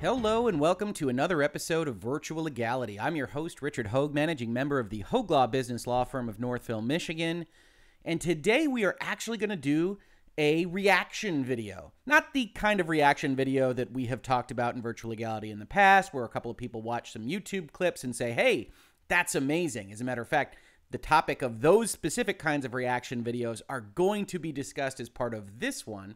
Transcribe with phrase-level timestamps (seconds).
[0.00, 3.00] Hello and welcome to another episode of Virtual Legality.
[3.00, 6.38] I'm your host, Richard Hoeg, managing member of the Hoeg Law Business Law Firm of
[6.38, 7.46] Northville, Michigan.
[8.04, 9.98] And today we are actually going to do
[10.38, 11.90] a reaction video.
[12.06, 15.58] Not the kind of reaction video that we have talked about in Virtual Legality in
[15.58, 18.70] the past, where a couple of people watch some YouTube clips and say, hey,
[19.08, 19.90] that's amazing.
[19.90, 20.54] As a matter of fact,
[20.92, 25.08] the topic of those specific kinds of reaction videos are going to be discussed as
[25.08, 26.14] part of this one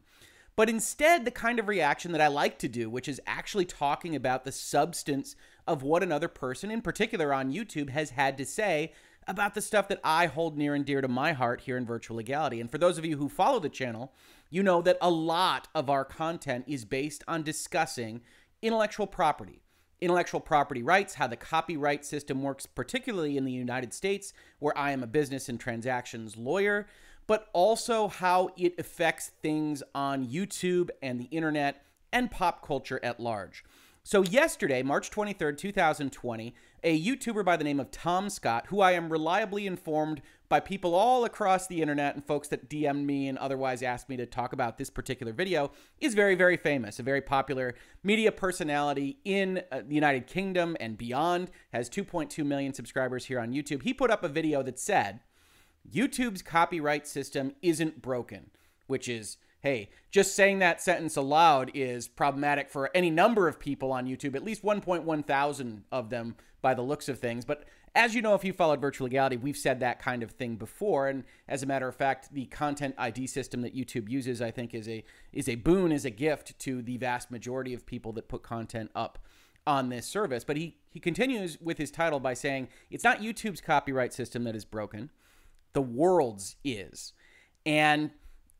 [0.57, 4.15] but instead the kind of reaction that I like to do, which is actually talking
[4.15, 5.35] about the substance
[5.67, 8.93] of what another person, in particular on YouTube, has had to say
[9.27, 12.17] about the stuff that I hold near and dear to my heart here in Virtual
[12.17, 12.61] Legality.
[12.61, 14.13] And for those of you who follow the channel,
[14.51, 18.21] you know that a lot of our content is based on discussing
[18.61, 19.63] intellectual property.
[20.01, 24.91] Intellectual property rights, how the copyright system works, particularly in the United States, where I
[24.91, 26.89] am a business and transactions lawyer
[27.27, 33.21] but also how it affects things on YouTube and the internet and pop culture at
[33.21, 33.65] large.
[34.05, 38.93] So, yesterday, March 23rd, 2020, a YouTuber by the name of Tom Scott, who I
[38.93, 43.39] am reliably informed by people all across the internet and folks that DM'd me and
[43.39, 46.99] otherwise asked me to talk about this particular video, is very, very famous.
[46.99, 52.75] A very popular media personality in uh, the United Kingdom and beyond, has 2.2 million
[52.75, 53.83] subscribers here on YouTube.
[53.85, 55.21] He put up a video that said,
[55.91, 58.51] YouTube's copyright system isn't broken,
[58.87, 63.93] which is, hey, just saying that sentence aloud is problematic for any number of people
[63.93, 67.45] on YouTube, at least 1.1 thousand of them by the looks of things.
[67.45, 70.57] But as you know, if you followed Virtual Legality, we've said that kind of thing
[70.57, 71.09] before.
[71.09, 74.73] And as a matter of fact, the content ID system that YouTube uses, I think,
[74.73, 78.29] is a is a boon, is a gift to the vast majority of people that
[78.29, 79.19] put content up
[79.67, 80.43] on this service.
[80.43, 84.57] But he he continues with his title by saying it's not YouTube's copyright system that
[84.57, 85.11] is broken
[85.73, 87.13] the world's is.
[87.65, 88.11] And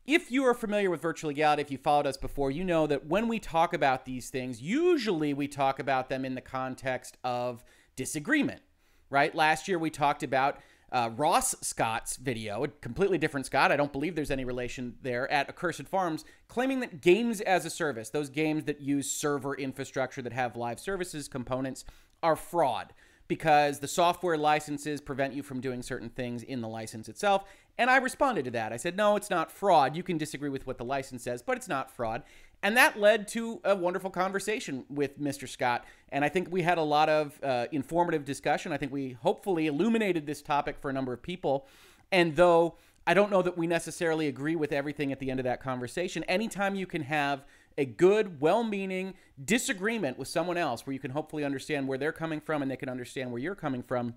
[0.05, 3.05] if you are familiar with virtual legality, if you followed us before, you know that
[3.05, 7.63] when we talk about these things, usually we talk about them in the context of
[7.95, 8.61] disagreement,
[9.09, 9.33] right?
[9.33, 10.59] Last year we talked about
[10.91, 13.71] uh, Ross Scott's video, a completely different Scott.
[13.71, 17.69] I don't believe there's any relation there at Accursed Farms, claiming that games as a
[17.69, 21.83] service, those games that use server infrastructure that have live services components,
[22.21, 22.93] are fraud
[23.27, 27.45] because the software licenses prevent you from doing certain things in the license itself.
[27.77, 28.71] And I responded to that.
[28.71, 29.95] I said, no, it's not fraud.
[29.95, 32.23] You can disagree with what the license says, but it's not fraud.
[32.61, 35.49] And that led to a wonderful conversation with Mr.
[35.49, 35.83] Scott.
[36.09, 38.71] And I think we had a lot of uh, informative discussion.
[38.71, 41.67] I think we hopefully illuminated this topic for a number of people.
[42.11, 45.43] And though I don't know that we necessarily agree with everything at the end of
[45.43, 47.43] that conversation, anytime you can have
[47.77, 49.13] a good, well meaning
[49.43, 52.77] disagreement with someone else where you can hopefully understand where they're coming from and they
[52.77, 54.15] can understand where you're coming from.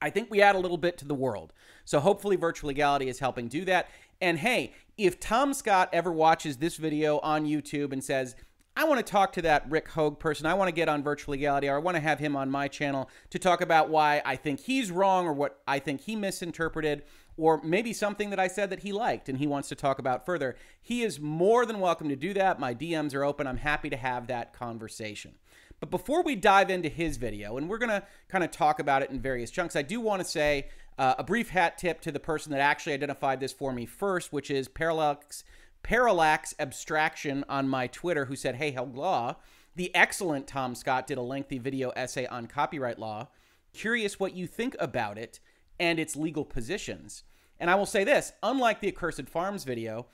[0.00, 1.52] I think we add a little bit to the world.
[1.84, 3.88] So hopefully, virtual legality is helping do that.
[4.20, 8.36] And hey, if Tom Scott ever watches this video on YouTube and says,
[8.78, 10.44] I want to talk to that Rick Hoeg person.
[10.44, 12.68] I want to get on virtual legality, or I want to have him on my
[12.68, 17.02] channel to talk about why I think he's wrong or what I think he misinterpreted
[17.36, 20.24] or maybe something that I said that he liked and he wants to talk about
[20.24, 22.58] further, he is more than welcome to do that.
[22.58, 23.46] My DMs are open.
[23.46, 25.34] I'm happy to have that conversation.
[25.78, 29.02] But before we dive into his video, and we're going to kind of talk about
[29.02, 32.12] it in various chunks, I do want to say uh, a brief hat tip to
[32.12, 35.44] the person that actually identified this for me first, which is Parallax,
[35.82, 39.36] Parallax Abstraction on my Twitter, who said, Hey, Hoeg Law.
[39.74, 43.28] The excellent Tom Scott did a lengthy video essay on copyright law.
[43.74, 45.38] Curious what you think about it
[45.78, 47.24] and its legal positions.
[47.58, 50.06] And I will say this unlike the Accursed Farms video,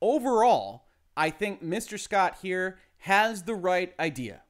[0.00, 0.84] overall,
[1.16, 1.98] I think Mr.
[1.98, 4.42] Scott here has the right idea.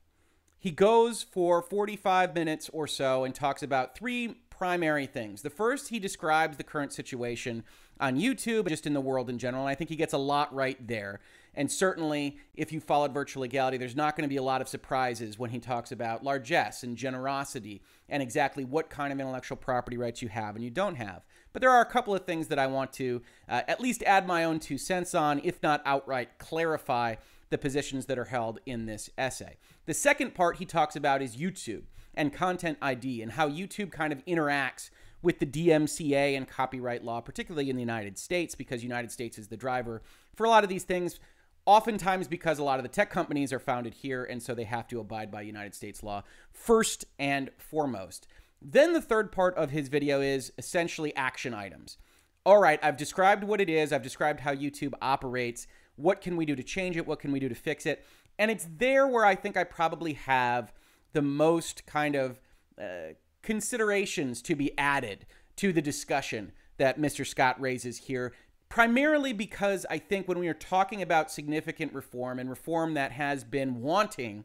[0.58, 5.42] He goes for 45 minutes or so and talks about three primary things.
[5.42, 7.64] The first, he describes the current situation
[8.00, 9.64] on YouTube, just in the world in general.
[9.64, 11.20] And I think he gets a lot right there.
[11.54, 14.68] And certainly, if you followed virtual legality, there's not going to be a lot of
[14.68, 19.96] surprises when he talks about largesse and generosity and exactly what kind of intellectual property
[19.96, 21.22] rights you have and you don't have.
[21.52, 24.26] But there are a couple of things that I want to uh, at least add
[24.26, 27.16] my own two cents on, if not outright clarify
[27.50, 29.56] the positions that are held in this essay.
[29.86, 31.82] The second part he talks about is YouTube
[32.16, 34.90] and content ID and how YouTube kind of interacts
[35.22, 39.48] with the DMCA and copyright law, particularly in the United States, because United States is
[39.48, 40.02] the driver
[40.34, 41.18] for a lot of these things
[41.66, 44.86] oftentimes because a lot of the tech companies are founded here and so they have
[44.88, 46.22] to abide by United States law
[46.52, 48.26] first and foremost.
[48.60, 51.98] Then the third part of his video is essentially action items.
[52.46, 55.66] All right, I've described what it is, I've described how YouTube operates.
[55.96, 57.06] What can we do to change it?
[57.06, 58.04] What can we do to fix it?
[58.38, 60.72] And it's there where I think I probably have
[61.14, 62.40] the most kind of
[62.78, 65.26] uh, considerations to be added
[65.56, 67.26] to the discussion that Mr.
[67.26, 68.32] Scott raises here
[68.68, 73.44] primarily because I think when we are talking about significant reform and reform that has
[73.44, 74.44] been wanting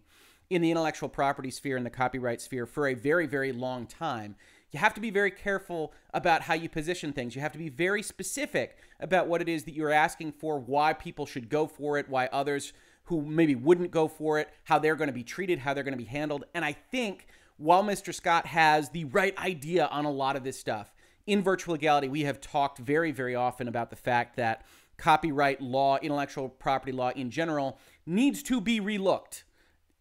[0.52, 4.36] in the intellectual property sphere and the copyright sphere for a very, very long time,
[4.72, 7.34] you have to be very careful about how you position things.
[7.34, 10.94] You have to be very specific about what it is that you're asking for, why
[10.94, 12.72] people should go for it, why others
[13.10, 15.98] who maybe wouldn't go for it, how they're going to be treated, how they're going
[15.98, 16.46] to be handled.
[16.54, 17.26] And I think
[17.58, 18.14] while Mr.
[18.14, 20.94] Scott has the right idea on a lot of this stuff,
[21.26, 24.64] in virtual legality, we have talked very, very often about the fact that
[24.98, 29.44] copyright law, intellectual property law in general, needs to be relooked.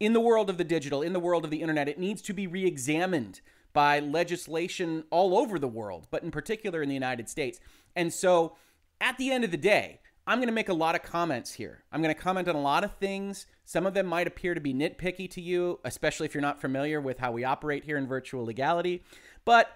[0.01, 2.35] In the world of the digital, in the world of the internet, it needs to
[2.35, 3.41] be re examined
[3.73, 7.59] by legislation all over the world, but in particular in the United States.
[7.97, 8.57] And so
[9.01, 11.85] at the end of the day, I'm going to make a lot of comments here.
[11.91, 13.47] I'm going to comment on a lot of things.
[13.65, 17.01] Some of them might appear to be nitpicky to you, especially if you're not familiar
[17.01, 19.03] with how we operate here in virtual legality.
[19.47, 19.71] But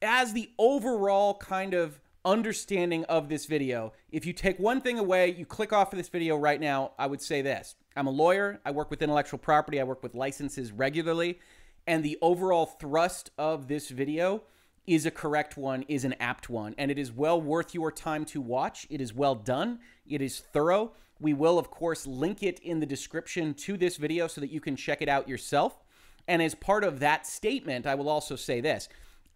[0.00, 5.34] as the overall kind of understanding of this video, if you take one thing away,
[5.36, 7.74] you click off of this video right now, I would say this.
[7.96, 8.60] I'm a lawyer.
[8.64, 9.80] I work with intellectual property.
[9.80, 11.40] I work with licenses regularly.
[11.84, 14.44] And the overall thrust of this video
[14.88, 18.24] is a correct one, is an apt one, and it is well worth your time
[18.24, 18.86] to watch.
[18.88, 20.92] It is well done, it is thorough.
[21.20, 24.60] We will, of course, link it in the description to this video so that you
[24.60, 25.82] can check it out yourself.
[26.26, 28.88] And as part of that statement, I will also say this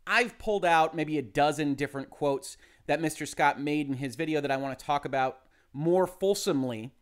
[0.07, 2.57] I've pulled out maybe a dozen different quotes
[2.87, 3.29] that Mr.
[3.29, 5.41] Scott made in his video that I want to talk about
[5.75, 6.93] more fulsomely.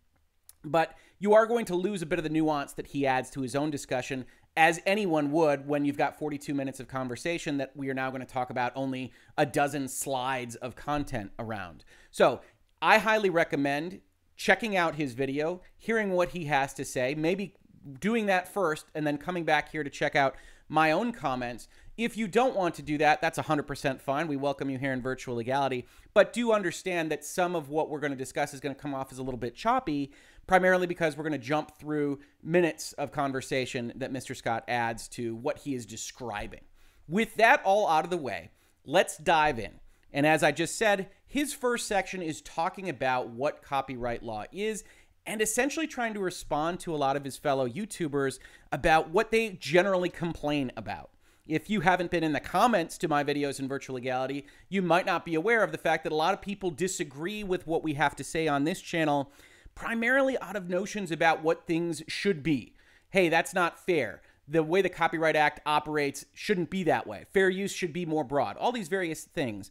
[0.64, 3.42] But you are going to lose a bit of the nuance that he adds to
[3.42, 4.24] his own discussion,
[4.56, 8.20] as anyone would when you've got 42 minutes of conversation that we are now going
[8.20, 11.84] to talk about only a dozen slides of content around.
[12.10, 12.40] So
[12.82, 14.00] I highly recommend
[14.36, 17.54] checking out his video, hearing what he has to say, maybe
[18.00, 20.34] doing that first, and then coming back here to check out
[20.68, 21.68] my own comments.
[21.96, 24.28] If you don't want to do that, that's 100% fine.
[24.28, 25.86] We welcome you here in virtual legality.
[26.14, 28.94] But do understand that some of what we're going to discuss is going to come
[28.94, 30.12] off as a little bit choppy,
[30.50, 34.34] primarily because we're going to jump through minutes of conversation that Mr.
[34.34, 36.62] Scott adds to what he is describing.
[37.06, 38.50] With that all out of the way,
[38.84, 39.70] let's dive in.
[40.12, 44.82] And as I just said, his first section is talking about what copyright law is
[45.24, 48.40] and essentially trying to respond to a lot of his fellow YouTubers
[48.72, 51.10] about what they generally complain about.
[51.46, 55.06] If you haven't been in the comments to my videos in virtual legality, you might
[55.06, 57.94] not be aware of the fact that a lot of people disagree with what we
[57.94, 59.30] have to say on this channel,
[59.74, 62.74] primarily out of notions about what things should be.
[63.10, 64.22] Hey, that's not fair.
[64.46, 67.24] The way the Copyright Act operates shouldn't be that way.
[67.32, 68.56] Fair use should be more broad.
[68.56, 69.70] All these various things.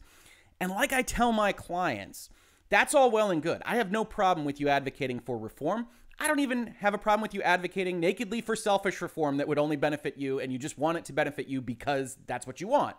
[0.58, 2.30] And like I tell my clients,
[2.68, 3.62] that's all well and good.
[3.64, 5.88] I have no problem with you advocating for reform.
[6.18, 9.58] I don't even have a problem with you advocating nakedly for selfish reform that would
[9.58, 12.68] only benefit you and you just want it to benefit you because that's what you
[12.68, 12.96] want.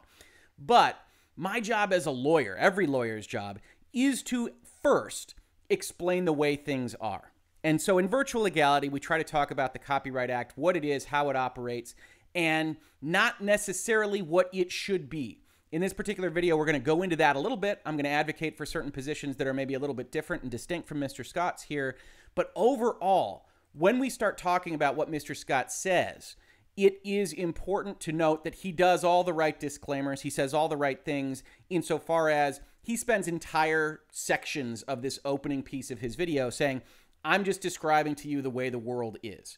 [0.57, 0.99] But
[1.35, 3.59] my job as a lawyer, every lawyer's job,
[3.93, 4.51] is to
[4.81, 5.35] first
[5.71, 7.31] explain the way things are.
[7.63, 10.83] And so in virtual legality, we try to talk about the Copyright Act, what it
[10.83, 11.95] is, how it operates,
[12.33, 15.43] and not necessarily what it should be.
[15.71, 17.79] In this particular video, we're going to go into that a little bit.
[17.85, 20.51] I'm going to advocate for certain positions that are maybe a little bit different and
[20.51, 21.25] distinct from Mr.
[21.25, 21.95] Scott's here.
[22.35, 25.35] But overall, when we start talking about what Mr.
[25.35, 26.35] Scott says,
[26.75, 30.21] it is important to note that he does all the right disclaimers.
[30.21, 35.63] He says all the right things insofar as he spends entire sections of this opening
[35.63, 36.81] piece of his video saying,
[37.23, 39.57] I'm just describing to you the way the world is.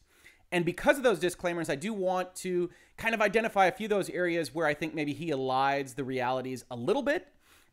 [0.52, 3.90] And because of those disclaimers, I do want to kind of identify a few of
[3.90, 7.26] those areas where I think maybe he elides the realities a little bit,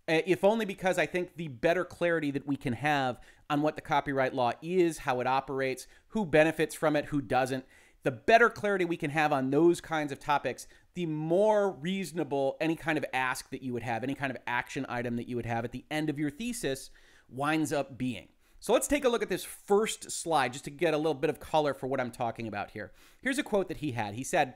[0.07, 3.75] uh, if only because I think the better clarity that we can have on what
[3.75, 7.65] the copyright law is, how it operates, who benefits from it, who doesn't,
[8.03, 12.75] the better clarity we can have on those kinds of topics, the more reasonable any
[12.75, 15.45] kind of ask that you would have, any kind of action item that you would
[15.45, 16.89] have at the end of your thesis
[17.29, 18.27] winds up being.
[18.59, 21.29] So let's take a look at this first slide just to get a little bit
[21.29, 22.91] of color for what I'm talking about here.
[23.21, 24.13] Here's a quote that he had.
[24.13, 24.55] He said,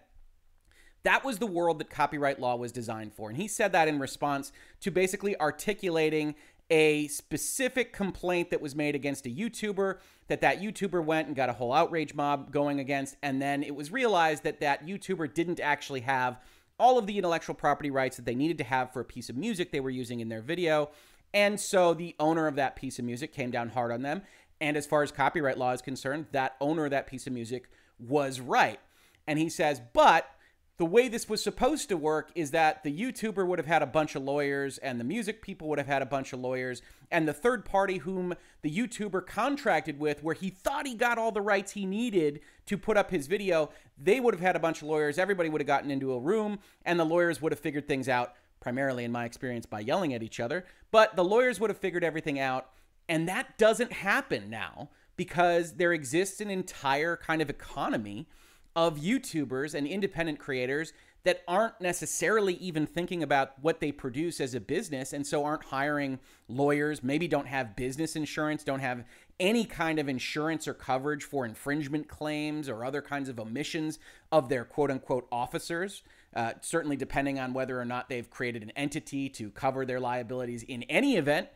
[1.03, 3.29] that was the world that copyright law was designed for.
[3.29, 4.51] And he said that in response
[4.81, 6.35] to basically articulating
[6.69, 11.49] a specific complaint that was made against a YouTuber that that YouTuber went and got
[11.49, 15.59] a whole outrage mob going against and then it was realized that that YouTuber didn't
[15.59, 16.39] actually have
[16.79, 19.37] all of the intellectual property rights that they needed to have for a piece of
[19.37, 20.89] music they were using in their video
[21.35, 24.21] and so the owner of that piece of music came down hard on them.
[24.61, 27.69] And as far as copyright law is concerned, that owner of that piece of music
[27.99, 28.79] was right.
[29.27, 30.29] And he says, but
[30.77, 33.87] the way this was supposed to work is that the YouTuber would have had a
[33.87, 37.27] bunch of lawyers and the music people would have had a bunch of lawyers and
[37.27, 41.41] the third party whom the YouTuber contracted with where he thought he got all the
[41.41, 44.87] rights he needed to put up his video, they would have had a bunch of
[44.89, 48.09] lawyers, everybody would have gotten into a room and the lawyers would have figured things
[48.09, 50.65] out primarily in my experience by yelling at each other.
[50.91, 52.69] But the lawyers would have figured everything out.
[53.07, 58.27] And that doesn't happen now because there exists an entire kind of economy
[58.75, 64.53] of YouTubers and independent creators that aren't necessarily even thinking about what they produce as
[64.53, 69.03] a business and so aren't hiring lawyers, maybe don't have business insurance, don't have
[69.39, 73.97] any kind of insurance or coverage for infringement claims or other kinds of omissions
[74.31, 76.03] of their quote unquote officers.
[76.35, 80.63] Uh, certainly, depending on whether or not they've created an entity to cover their liabilities
[80.63, 81.47] in any event.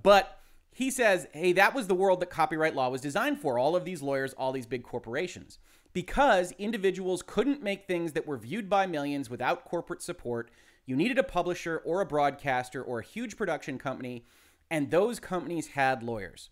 [0.00, 0.40] But
[0.72, 3.84] he says, hey, that was the world that copyright law was designed for all of
[3.84, 5.58] these lawyers, all these big corporations.
[5.92, 10.50] Because individuals couldn't make things that were viewed by millions without corporate support,
[10.86, 14.24] you needed a publisher or a broadcaster or a huge production company,
[14.70, 16.50] and those companies had lawyers.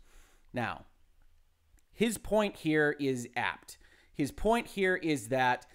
[0.53, 0.85] Now,
[1.93, 3.79] his point here is apt.
[4.13, 5.67] His point here is that,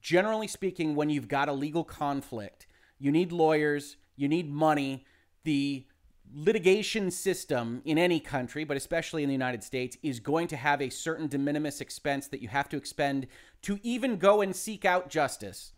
[0.00, 2.66] generally speaking, when you've got a legal conflict,
[2.98, 5.04] you need lawyers, you need money.
[5.44, 5.86] The
[6.34, 10.80] litigation system in any country, but especially in the United States, is going to have
[10.80, 13.26] a certain de minimis expense that you have to expend
[13.62, 15.72] to even go and seek out justice.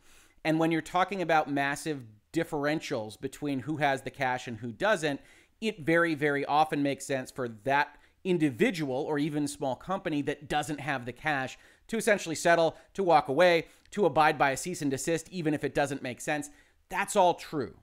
[0.44, 2.02] And when you're talking about massive
[2.32, 5.20] differentials between who has the cash and who doesn't,
[5.60, 10.80] it very, very often makes sense for that individual or even small company that doesn't
[10.80, 14.90] have the cash to essentially settle, to walk away, to abide by a cease and
[14.90, 16.50] desist, even if it doesn't make sense.
[16.88, 17.74] That's all true.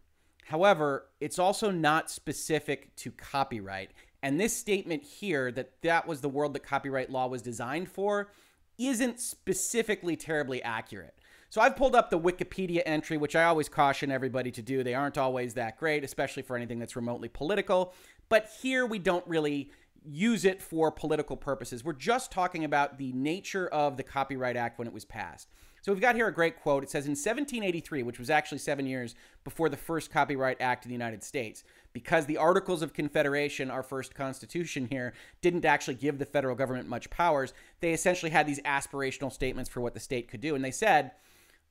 [0.47, 3.91] However, it's also not specific to copyright.
[4.23, 8.31] And this statement here that that was the world that copyright law was designed for
[8.77, 11.15] isn't specifically terribly accurate.
[11.49, 14.83] So I've pulled up the Wikipedia entry, which I always caution everybody to do.
[14.83, 17.93] They aren't always that great, especially for anything that's remotely political.
[18.29, 19.71] But here we don't really
[20.05, 21.83] use it for political purposes.
[21.83, 25.49] We're just talking about the nature of the Copyright Act when it was passed.
[25.87, 26.83] So we've got here a great quote.
[26.83, 29.15] It says in 1783, which was actually seven years
[29.45, 31.63] before the first Copyright Act in the United States,
[31.93, 36.89] because the Articles of Confederation, our first constitution here, didn't actually give the federal government
[36.89, 40.55] much powers, they essentially had these aspirational statements for what the state could do.
[40.55, 41.11] And they said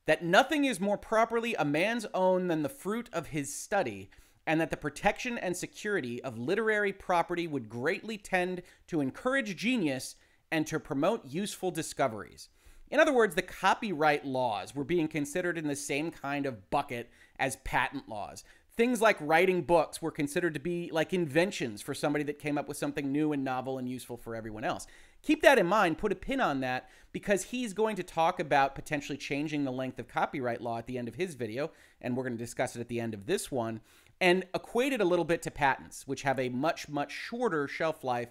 [0.06, 4.08] that nothing is more properly a man's own than the fruit of his study
[4.46, 10.16] and that the protection and security of literary property would greatly tend to encourage genius
[10.50, 12.48] and to promote useful discoveries.
[12.90, 17.10] In other words, the copyright laws were being considered in the same kind of bucket
[17.38, 18.44] as patent laws.
[18.76, 22.68] Things like writing books were considered to be like inventions for somebody that came up
[22.68, 24.86] with something new and novel and useful for everyone else.
[25.22, 28.74] Keep that in mind, put a pin on that, because he's going to talk about
[28.74, 31.70] potentially changing the length of copyright law at the end of his video,
[32.02, 33.80] and we're going to discuss it at the end of this one,
[34.20, 38.04] and equate it a little bit to patents, which have a much, much shorter shelf
[38.04, 38.28] life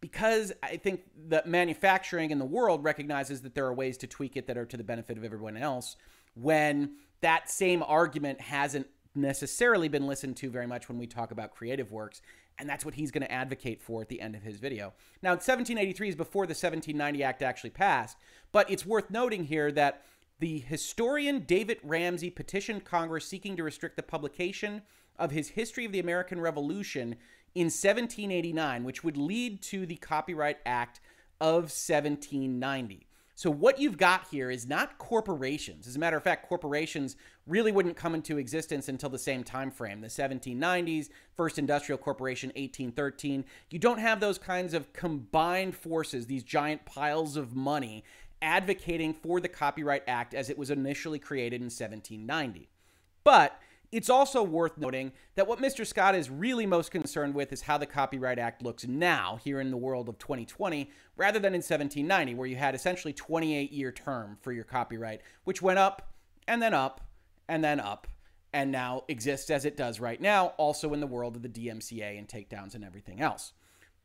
[0.00, 4.36] because I think that manufacturing in the world recognizes that there are ways to tweak
[4.36, 5.96] it that are to the benefit of everyone else
[6.34, 11.50] when that same argument hasn't necessarily been listened to very much when we talk about
[11.50, 12.22] creative works
[12.58, 14.92] and that's what he's going to advocate for at the end of his video.
[15.22, 18.16] Now, 1783 is before the 1790 Act actually passed,
[18.52, 20.04] but it's worth noting here that
[20.40, 24.82] the historian David Ramsay petitioned Congress seeking to restrict the publication
[25.18, 27.16] of his History of the American Revolution
[27.58, 31.00] in 1789, which would lead to the Copyright Act
[31.40, 33.08] of 1790.
[33.34, 35.88] So, what you've got here is not corporations.
[35.88, 39.72] As a matter of fact, corporations really wouldn't come into existence until the same time
[39.72, 43.44] frame the 1790s, First Industrial Corporation, 1813.
[43.70, 48.04] You don't have those kinds of combined forces, these giant piles of money
[48.40, 52.68] advocating for the Copyright Act as it was initially created in 1790.
[53.24, 55.86] But it's also worth noting that what Mr.
[55.86, 59.70] Scott is really most concerned with is how the Copyright Act looks now, here in
[59.70, 64.36] the world of 2020, rather than in 1790, where you had essentially 28 year term
[64.42, 66.12] for your copyright, which went up
[66.46, 67.00] and then up
[67.48, 68.06] and then up,
[68.52, 72.18] and now exists as it does right now, also in the world of the DMCA
[72.18, 73.52] and takedowns and everything else.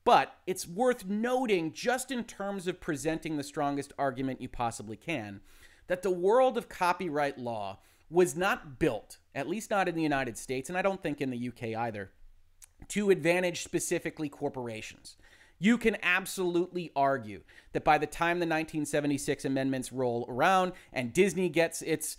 [0.05, 5.41] But it's worth noting, just in terms of presenting the strongest argument you possibly can,
[5.87, 7.79] that the world of copyright law
[8.09, 11.29] was not built, at least not in the United States, and I don't think in
[11.29, 12.11] the UK either,
[12.89, 15.17] to advantage specifically corporations.
[15.59, 17.41] You can absolutely argue
[17.71, 22.17] that by the time the 1976 amendments roll around and Disney gets its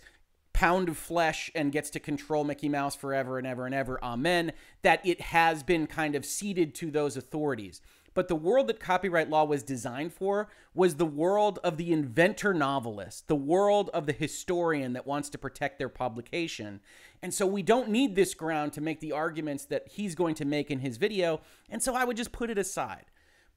[0.51, 4.53] pound of flesh and gets to control Mickey Mouse forever and ever and ever, amen,
[4.83, 7.81] that it has been kind of ceded to those authorities.
[8.15, 12.53] But the world that copyright law was designed for was the world of the inventor
[12.53, 16.79] novelist, the world of the historian that wants to protect their publication.
[17.21, 20.45] And so we don't need this ground to make the arguments that he's going to
[20.45, 21.41] make in his video.
[21.69, 23.05] And so I would just put it aside.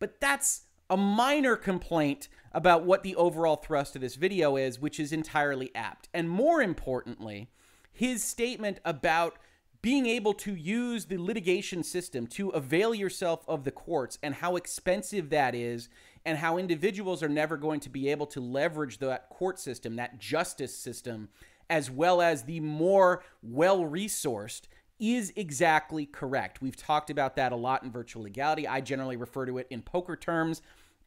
[0.01, 4.99] But that's a minor complaint about what the overall thrust of this video is, which
[4.99, 6.09] is entirely apt.
[6.13, 7.49] And more importantly,
[7.93, 9.39] his statement about
[9.81, 14.57] being able to use the litigation system to avail yourself of the courts and how
[14.57, 15.89] expensive that is
[16.25, 20.19] and how individuals are never going to be able to leverage that court system, that
[20.19, 21.29] justice system,
[21.71, 24.63] as well as the more well resourced
[24.99, 26.61] is exactly correct.
[26.61, 28.67] We've talked about that a lot in virtual legality.
[28.67, 30.61] I generally refer to it in poker terms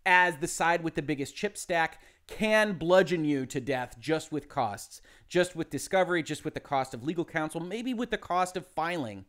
[0.05, 2.01] as the side with the biggest chip stack
[2.31, 6.93] can bludgeon you to death just with costs, just with discovery, just with the cost
[6.93, 9.25] of legal counsel, maybe with the cost of filing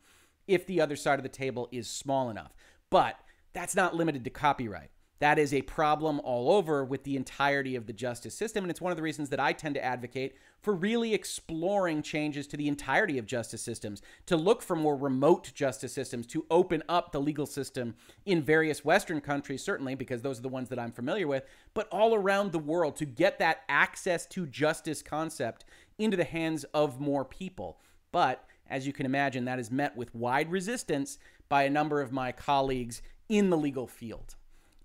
[0.47, 2.55] if the other side of the table is small enough.
[2.91, 3.17] But
[3.53, 4.91] that's not limited to copyright.
[5.23, 8.65] That is a problem all over with the entirety of the justice system.
[8.65, 12.49] And it's one of the reasons that I tend to advocate for really exploring changes
[12.49, 16.83] to the entirety of justice systems, to look for more remote justice systems, to open
[16.89, 17.95] up the legal system
[18.27, 21.87] in various Western countries, certainly, because those are the ones that I'm familiar with, but
[21.93, 25.65] all around the world to get that access to justice concept
[25.99, 27.79] into the hands of more people.
[28.11, 32.11] But as you can imagine, that is met with wide resistance by a number of
[32.11, 34.35] my colleagues in the legal field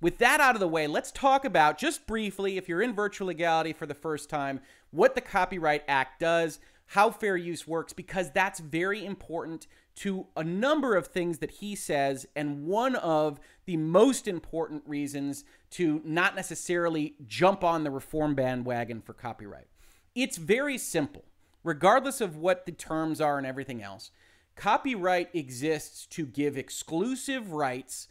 [0.02, 3.28] with that out of the way, let's talk about just briefly, if you're in virtual
[3.28, 4.60] legality for the first time,
[4.92, 10.44] what the Copyright Act does, how fair use works, because that's very important to a
[10.44, 16.36] number of things that he says, and one of the most important reasons to not
[16.36, 19.68] necessarily jump on the reform bandwagon for copyright.
[20.14, 21.26] It's very simple,
[21.64, 24.12] regardless of what the terms are and everything else.
[24.56, 28.08] Copyright exists to give exclusive rights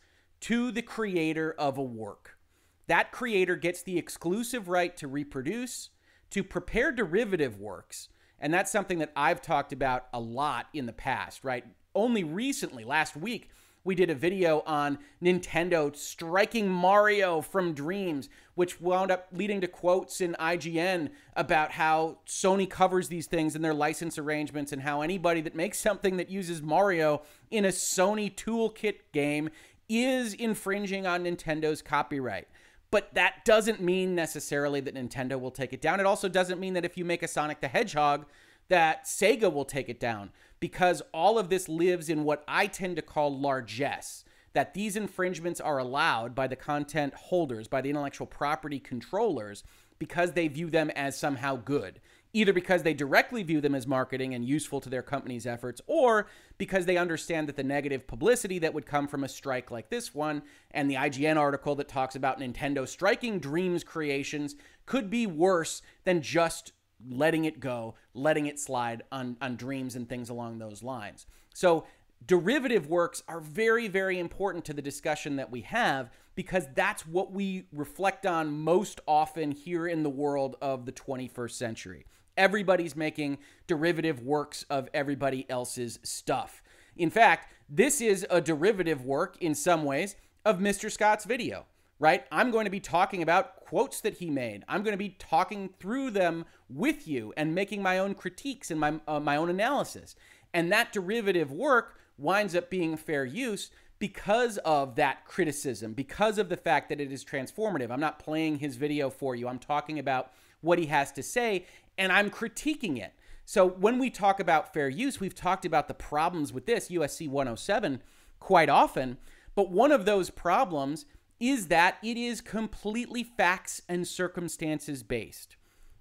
[0.47, 2.39] to the creator of a work.
[2.87, 5.91] That creator gets the exclusive right to reproduce,
[6.31, 8.11] to prepare derivative works.
[8.39, 11.65] And that's something that I've talked about a lot in the past, right?
[11.97, 13.51] Only recently, last week,
[13.83, 19.67] we did a video on Nintendo striking Mario from Dreams, which wound up leading to
[19.67, 25.03] quotes in IGN about how Sony covers these things in their license arrangements and how
[25.03, 29.51] anybody that makes something that uses Mario in a Sony toolkit game
[29.89, 32.49] is infringing on Nintendo's copyright.
[32.91, 36.01] But that doesn't mean necessarily that Nintendo will take it down.
[36.01, 38.27] It also doesn't mean that if you make a Sonic the Hedgehog,
[38.69, 42.97] that Sega will take it down because all of this lives in what I tend
[42.97, 44.25] to call largesse.
[44.55, 49.63] That these infringements are allowed by the content holders, by the intellectual property controllers,
[49.99, 52.01] because they view them as somehow good
[52.37, 56.27] either because they directly view them as marketing and useful to their company's efforts, or
[56.59, 60.15] because they understand that the negative publicity that would come from a strike like this
[60.15, 65.81] one and the IGN article that talks about Nintendo striking Dreams creations could be worse
[66.05, 66.73] than just
[67.09, 71.25] letting it go, letting it slide on, on Dreams and things along those lines.
[71.55, 71.87] So,
[72.27, 77.33] derivative works are very, very important to the discussion that we have because that's what
[77.33, 82.05] we reflect on most often here in the world of the 21st century.
[82.37, 86.63] Everybody's making derivative works of everybody else's stuff.
[86.97, 90.91] In fact, this is a derivative work in some ways of Mr.
[90.91, 91.67] Scott's video,
[91.99, 92.25] right?
[92.31, 94.65] I'm going to be talking about quotes that he made.
[94.69, 98.79] I'm going to be talking through them with you and making my own critiques and
[98.79, 100.15] my, uh, my own analysis.
[100.55, 106.49] And that derivative work winds up being fair use because of that criticism, because of
[106.49, 107.91] the fact that it is transformative.
[107.91, 109.49] I'm not playing his video for you.
[109.49, 111.67] I'm talking about what he has to say
[111.99, 113.13] and I'm critiquing it.
[113.45, 117.29] So when we talk about fair use, we've talked about the problems with this USC
[117.29, 118.03] 107
[118.41, 119.19] quite often,
[119.55, 121.07] but one of those problems
[121.39, 125.57] is that it is completely facts and circumstances based,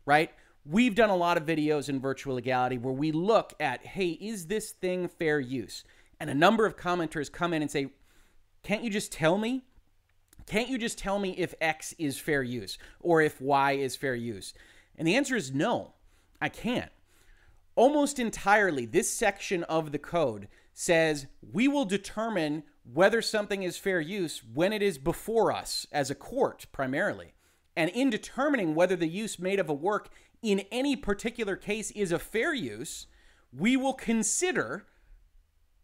[0.05, 0.31] right?
[0.65, 4.47] We've done a lot of videos in virtual legality where we look at, hey, is
[4.47, 5.83] this thing fair use?
[6.19, 7.89] And a number of commenters come in and say,
[8.63, 9.63] can't you just tell me?
[10.47, 14.15] Can't you just tell me if X is fair use or if Y is fair
[14.15, 14.53] use?
[14.97, 15.93] And the answer is no,
[16.41, 16.91] I can't.
[17.75, 23.99] Almost entirely, this section of the code says we will determine whether something is fair
[23.99, 27.33] use when it is before us as a court, primarily.
[27.75, 30.09] And in determining whether the use made of a work
[30.41, 33.07] in any particular case is a fair use,
[33.51, 34.85] we will consider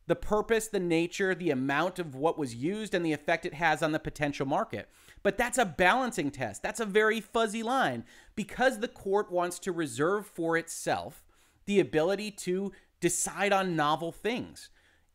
[0.08, 3.82] the purpose, the nature, the amount of what was used, and the effect it has
[3.82, 4.90] on the potential market.
[5.24, 6.64] But that's a balancing test.
[6.64, 8.06] That's a very fuzzy line
[8.36, 11.24] because the court wants to reserve for itself
[11.66, 14.70] the ability to decide on novel things.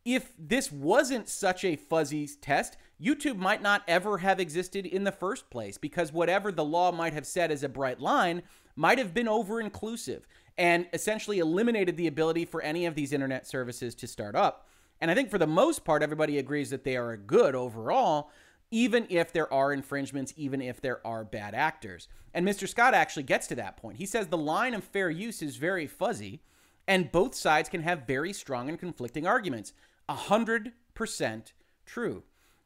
[0.04, 5.10] If this wasn't such a fuzzy test, YouTube might not ever have existed in the
[5.10, 8.42] first place because whatever the law might have said as a bright line
[8.76, 13.46] might have been over inclusive and essentially eliminated the ability for any of these internet
[13.46, 14.68] services to start up.
[15.00, 18.30] And I think for the most part, everybody agrees that they are good overall
[18.76, 22.08] even if there are infringements, even if there are bad actors.
[22.34, 22.68] And Mr.
[22.68, 23.96] Scott actually gets to that point.
[23.96, 26.42] He says the line of fair use is very fuzzy,
[26.86, 29.72] And both sides can have very strong and conflicting arguments.
[30.10, 31.52] 100%
[31.86, 32.22] true.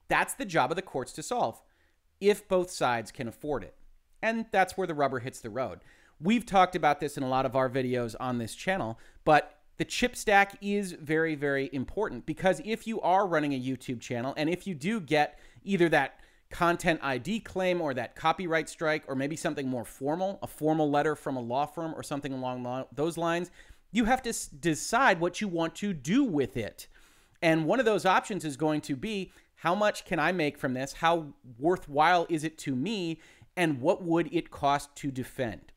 [0.08, 1.62] That's the job of the courts to solve
[2.20, 3.76] if both sides can afford it.
[4.20, 5.78] And that's where the rubber hits the road.
[6.20, 9.86] We've talked about this in a lot of our videos on this channel, but the
[9.86, 14.50] chip stack is very, very important because if you are running a YouTube channel and
[14.50, 16.20] if you do get either that
[16.50, 21.14] content ID claim or that copyright strike or maybe something more formal, a formal letter
[21.14, 23.50] from a law firm or something along those lines,
[23.92, 26.88] you have to decide what you want to do with it.
[27.42, 30.74] And one of those options is going to be how much can I make from
[30.74, 30.94] this?
[30.94, 33.20] How worthwhile is it to me?
[33.56, 35.72] And what would it cost to defend?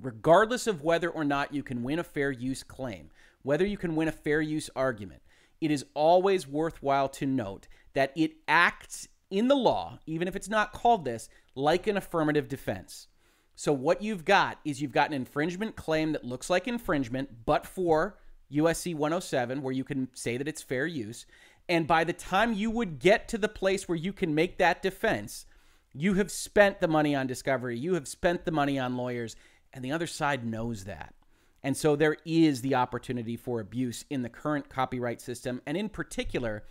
[0.00, 3.10] Regardless of whether or not you can win a fair use claim,
[3.42, 5.22] whether you can win a fair use argument,
[5.60, 10.48] it is always worthwhile to note that it acts in the law, even if it's
[10.48, 13.08] not called this, like an affirmative defense.
[13.54, 17.66] So, what you've got is you've got an infringement claim that looks like infringement, but
[17.66, 18.18] for
[18.52, 21.26] USC 107, where you can say that it's fair use.
[21.68, 24.82] And by the time you would get to the place where you can make that
[24.82, 25.46] defense,
[25.94, 29.36] you have spent the money on discovery, you have spent the money on lawyers,
[29.72, 31.14] and the other side knows that.
[31.62, 35.88] And so there is the opportunity for abuse in the current copyright system, and in
[35.88, 36.64] particular,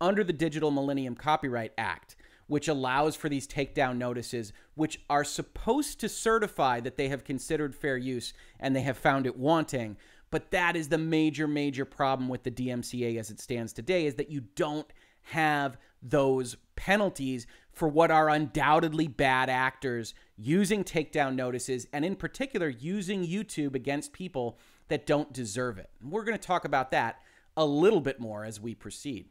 [0.00, 6.00] under the Digital Millennium Copyright Act, which allows for these takedown notices, which are supposed
[6.00, 9.96] to certify that they have considered fair use and they have found it wanting.
[10.30, 14.16] But that is the major, major problem with the DMCA as it stands today is
[14.16, 14.90] that you don't
[15.22, 22.68] have those penalties for what are undoubtedly bad actors using takedown notices and, in particular,
[22.68, 24.58] using YouTube against people
[24.88, 25.90] that don't deserve it.
[26.02, 27.20] We're going to talk about that
[27.56, 29.28] a little bit more as we proceed.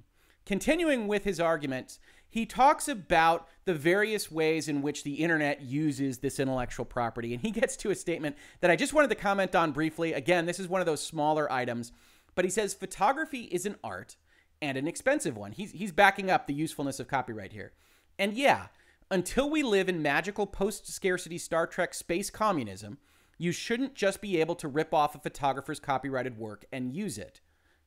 [0.48, 6.20] Continuing with his arguments, he talks about the various ways in which the internet uses
[6.20, 7.34] this intellectual property.
[7.34, 10.14] And he gets to a statement that I just wanted to comment on briefly.
[10.14, 11.92] Again, this is one of those smaller items,
[12.34, 14.16] but he says photography is an art
[14.62, 15.52] and an expensive one.
[15.52, 17.74] He's, he's backing up the usefulness of copyright here.
[18.18, 18.68] And yeah,
[19.12, 23.00] until we live in magical post scarcity Star Trek space communism,
[23.38, 27.42] you shouldn't just be able to rip off a photographer's copyrighted work and use it.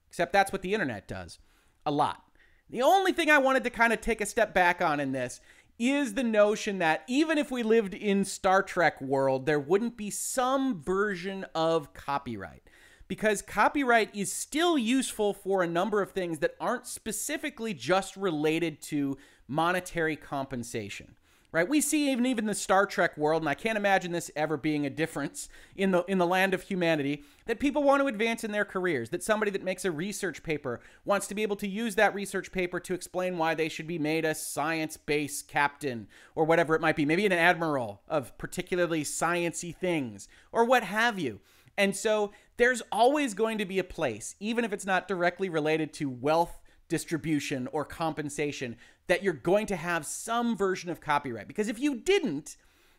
[0.09, 1.39] Except that's what the internet does
[1.87, 2.30] a lot.
[2.71, 5.41] The only thing I wanted to kind of take a step back on in this
[5.79, 10.11] is the notion that even if we lived in Star Trek world, there wouldn't be
[10.11, 12.63] some version of copyright.
[13.09, 18.81] Because copyright is still useful for a number of things that aren't specifically just related
[18.83, 21.17] to monetary compensation
[21.53, 21.69] right?
[21.69, 24.87] We see even even the star trek world and i can't imagine this ever being
[24.87, 28.53] a difference in the in the land of humanity that people want to advance in
[28.53, 31.95] their careers that somebody that makes a research paper wants to be able to use
[31.95, 36.75] that research paper to explain why they should be made a science-based captain or whatever
[36.75, 41.41] it might be maybe an admiral of particularly sciency things or what have you.
[41.77, 45.95] And so there's always going to be a place, even if it's not directly related
[45.95, 46.60] to wealth
[46.91, 48.77] distribution or compensation,
[49.07, 51.49] that you're going to have some version of copyright.
[51.49, 52.57] Because if you didn't,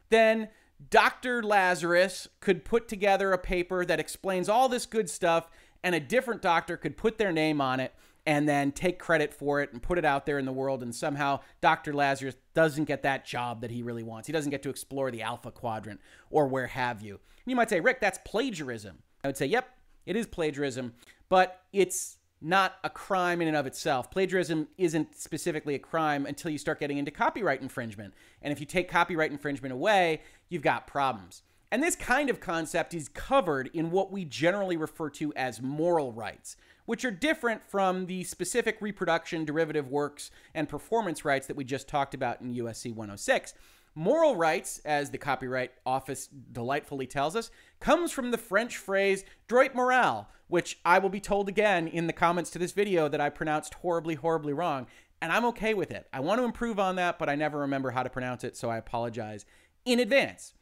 [0.09, 0.49] then
[0.89, 1.43] Dr.
[1.43, 5.49] Lazarus could put together a paper that explains all this good stuff,
[5.83, 7.93] and a different doctor could put their name on it
[8.25, 10.83] and then take credit for it and put it out there in the world.
[10.83, 11.93] And somehow Dr.
[11.93, 14.27] Lazarus doesn't get that job that he really wants.
[14.27, 15.99] He doesn't get to explore the alpha quadrant
[16.29, 17.13] or where have you.
[17.13, 18.99] And you might say, Rick, that's plagiarism.
[19.23, 19.69] I would say, yep,
[20.05, 20.93] it is plagiarism,
[21.29, 24.09] but it's not a crime in and of itself.
[24.09, 28.13] Plagiarism isn't specifically a crime until you start getting into copyright infringement.
[28.41, 31.43] And if you take copyright infringement away, you've got problems.
[31.71, 36.11] And this kind of concept is covered in what we generally refer to as moral
[36.11, 41.63] rights, which are different from the specific reproduction, derivative works, and performance rights that we
[41.63, 43.53] just talked about in USC 106.
[43.93, 49.75] Moral rights, as the Copyright Office delightfully tells us, comes from the French phrase droit
[49.75, 53.29] moral, which I will be told again in the comments to this video that I
[53.29, 54.85] pronounced horribly, horribly wrong.
[55.21, 56.07] And I'm okay with it.
[56.11, 58.69] I want to improve on that, but I never remember how to pronounce it, so
[58.69, 59.45] I apologize
[59.85, 60.53] in advance.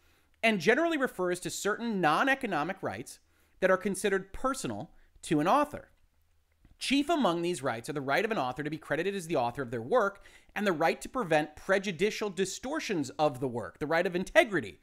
[0.43, 3.17] And generally refers to certain non economic rights
[3.61, 4.91] that are considered personal
[5.23, 5.89] to an author.
[6.77, 9.37] Chief among these rights are the right of an author to be credited as the
[9.37, 10.23] author of their work
[10.55, 14.79] and the right to prevent prejudicial distortions of the work, the right of integrity,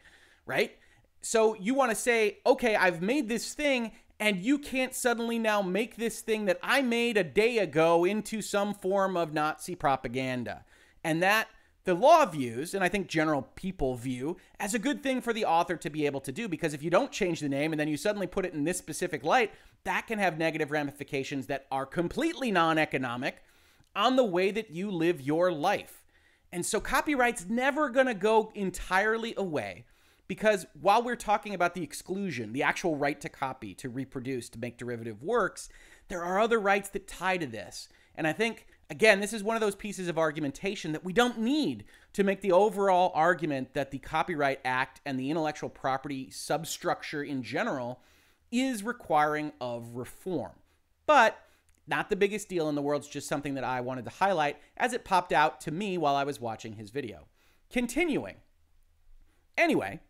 [0.47, 0.77] right?
[1.23, 5.61] So you want to say, okay, I've made this thing, and you can't suddenly now
[5.63, 10.65] make this thing that I made a day ago into some form of Nazi propaganda.
[11.05, 11.49] And that
[11.85, 15.45] the law views, and I think general people view, as a good thing for the
[15.45, 17.89] author to be able to do because if you don't change the name and then
[17.89, 19.53] you suddenly put it in this specific light,
[19.85, 23.43] that can have negative ramifications that are completely non economic
[23.95, 26.03] on the way that you live your life.
[26.53, 29.85] And so copyright's never to go entirely away,
[30.29, 34.59] because while we're talking about the exclusion, the actual right to copy, to reproduce, to
[34.59, 35.69] make derivative works,
[36.09, 37.89] there are other rights that tie to this.
[38.17, 41.39] And I think, again, this is one of those pieces of argumentation that we don't
[41.39, 41.85] need
[42.15, 47.43] to make the overall argument that the Copyright Act and the intellectual property substructure in
[47.43, 48.01] general
[48.51, 50.53] is requiring of reform.
[51.07, 51.39] But
[51.87, 54.57] not the biggest deal in the world, it's just something that I wanted to highlight
[54.77, 57.27] as it popped out to me while I was watching his video.
[57.71, 58.37] Continuing.
[59.57, 60.01] Anyway,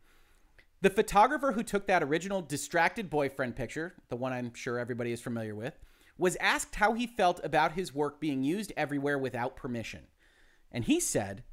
[0.82, 5.20] the photographer who took that original distracted boyfriend picture, the one I'm sure everybody is
[5.20, 5.78] familiar with,
[6.18, 10.04] was asked how he felt about his work being used everywhere without permission.
[10.70, 11.44] And he said,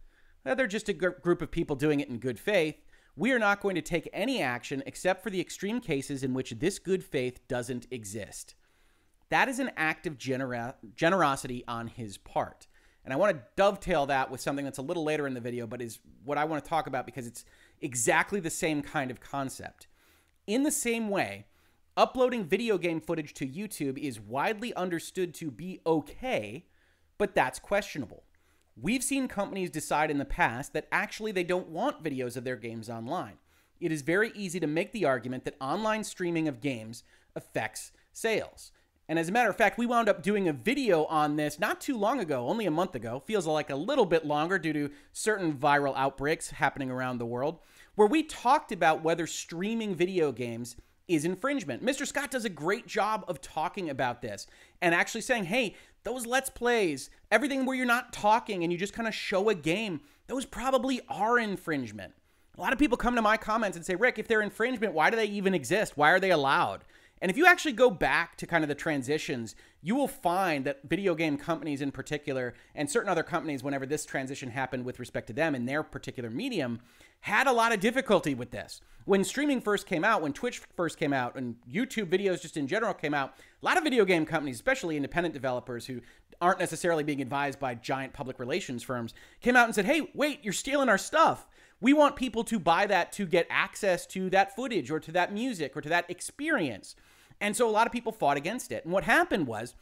[0.46, 2.76] well, they're just a gr- group of people doing it in good faith.
[3.16, 6.52] We are not going to take any action except for the extreme cases in which
[6.52, 8.56] this good faith doesn't exist.
[9.30, 12.68] That is an act of genera- generosity on his part.
[13.06, 15.68] And I want to dovetail that with something that's a little later in the video,
[15.68, 17.44] but is what I want to talk about because it's
[17.84, 19.88] exactly the same kind of concept.
[20.48, 21.46] In the same way,
[21.96, 26.66] uploading video game footage to YouTube is widely understood to be okay,
[27.18, 28.24] but that's questionable.
[28.76, 32.56] We've seen companies decide in the past that actually they don't want videos of their
[32.56, 33.38] games online.
[33.80, 37.04] It is very easy to make the argument that online streaming of games
[37.36, 38.72] affects sales.
[39.10, 41.82] And as a matter of fact, we wound up doing a video on this not
[41.82, 43.22] too long ago, only a month ago.
[43.26, 47.60] Feels like a little bit longer due to certain viral outbreaks happening around the world,
[47.96, 51.86] where we talked about whether streaming video games is infringement.
[51.86, 52.08] Mr.
[52.08, 54.48] Scott does a great job of talking about this
[54.82, 58.94] and actually saying, hey, those Let's Plays, everything where you're not talking and you just
[58.94, 62.14] kind of show a game, those probably are infringement.
[62.58, 65.10] A lot of people come to my comments and say, Rick, if they're infringement, why
[65.10, 65.98] do they even exist?
[65.98, 66.84] Why are they allowed?
[67.24, 70.82] And if you actually go back to kind of the transitions, you will find that
[70.84, 75.28] video game companies in particular, and certain other companies, whenever this transition happened with respect
[75.28, 76.82] to them in their particular medium,
[77.22, 78.82] had a lot of difficulty with this.
[79.06, 82.68] When streaming first came out, when Twitch first came out, and YouTube videos just in
[82.68, 86.02] general came out, a lot of video game companies, especially independent developers who
[86.42, 90.44] aren't necessarily being advised by giant public relations firms, came out and said, hey, wait,
[90.44, 91.48] you're stealing our stuff.
[91.80, 95.34] We want people to buy that to get access to that footage or to that
[95.34, 96.98] music or to that experience.
[97.44, 98.86] And so a lot of people fought against it.
[98.86, 99.76] And what happened was,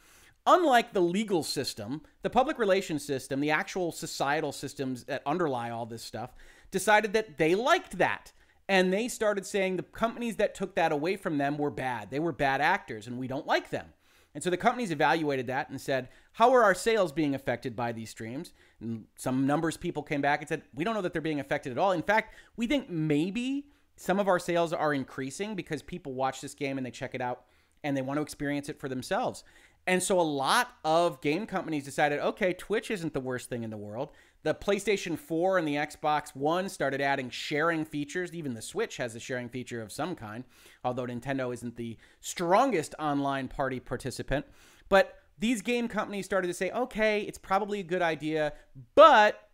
[0.48, 5.86] unlike the legal system, the public relations system, the actual societal systems that underlie all
[5.86, 6.34] this stuff,
[6.72, 8.32] decided that they liked that.
[8.68, 12.10] And they started saying the companies that took that away from them were bad.
[12.10, 13.86] They were bad actors, and we don't like them.
[14.34, 17.92] And so the companies evaluated that and said, How are our sales being affected by
[17.92, 18.52] these streams?
[18.80, 21.70] And some numbers people came back and said, We don't know that they're being affected
[21.70, 21.92] at all.
[21.92, 26.54] In fact, we think maybe some of our sales are increasing because people watch this
[26.54, 27.44] game and they check it out
[27.84, 29.44] and they want to experience it for themselves.
[29.86, 33.70] And so a lot of game companies decided, okay, Twitch isn't the worst thing in
[33.70, 34.10] the world.
[34.44, 38.32] The PlayStation 4 and the Xbox One started adding sharing features.
[38.32, 40.44] Even the Switch has a sharing feature of some kind,
[40.84, 44.46] although Nintendo isn't the strongest online party participant.
[44.88, 48.52] But these game companies started to say, okay, it's probably a good idea,
[48.94, 49.48] but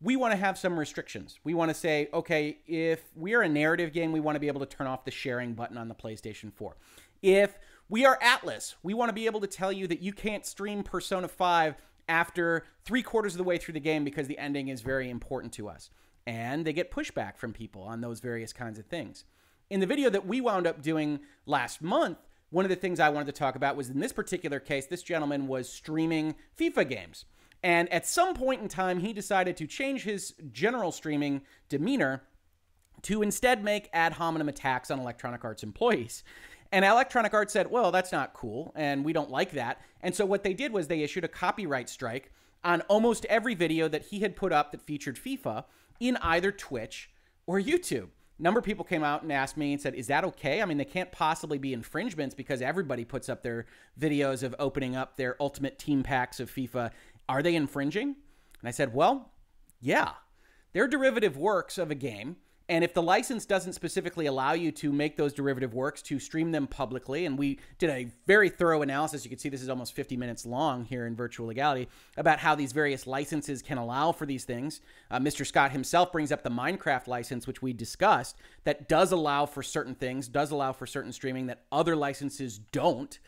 [0.00, 1.40] we want to have some restrictions.
[1.42, 4.46] We want to say, okay, if we are a narrative game, we want to be
[4.46, 6.76] able to turn off the sharing button on the PlayStation 4.
[7.22, 10.46] If we are Atlus, we want to be able to tell you that you can't
[10.46, 11.74] stream Persona 5
[12.08, 15.52] after three quarters of the way through the game because the ending is very important
[15.54, 15.90] to us.
[16.26, 19.24] And they get pushback from people on those various kinds of things.
[19.70, 22.18] In the video that we wound up doing last month,
[22.50, 25.02] one of the things I wanted to talk about was in this particular case, this
[25.02, 27.24] gentleman was streaming FIFA games.
[27.62, 32.22] And at some point in time, he decided to change his general streaming demeanor
[33.02, 36.22] to instead make ad hominem attacks on Electronic Arts employees.
[36.70, 39.80] And Electronic Arts said, well, that's not cool, and we don't like that.
[40.02, 42.30] And so what they did was they issued a copyright strike
[42.62, 45.64] on almost every video that he had put up that featured FIFA
[46.00, 47.10] in either Twitch
[47.46, 48.08] or YouTube.
[48.38, 50.62] Number of people came out and asked me and said, Is that okay?
[50.62, 53.66] I mean, they can't possibly be infringements because everybody puts up their
[53.98, 56.92] videos of opening up their ultimate team packs of FIFA.
[57.28, 58.14] Are they infringing?
[58.60, 59.32] And I said, Well,
[59.80, 60.12] yeah.
[60.72, 62.36] They're derivative works of a game
[62.68, 66.52] and if the license doesn't specifically allow you to make those derivative works to stream
[66.52, 69.94] them publicly, and we did a very thorough analysis, you can see this is almost
[69.94, 74.26] 50 minutes long here in Virtual Legality, about how these various licenses can allow for
[74.26, 74.82] these things.
[75.10, 75.46] Uh, Mr.
[75.46, 79.94] Scott himself brings up the Minecraft license, which we discussed, that does allow for certain
[79.94, 83.18] things, does allow for certain streaming that other licenses don't.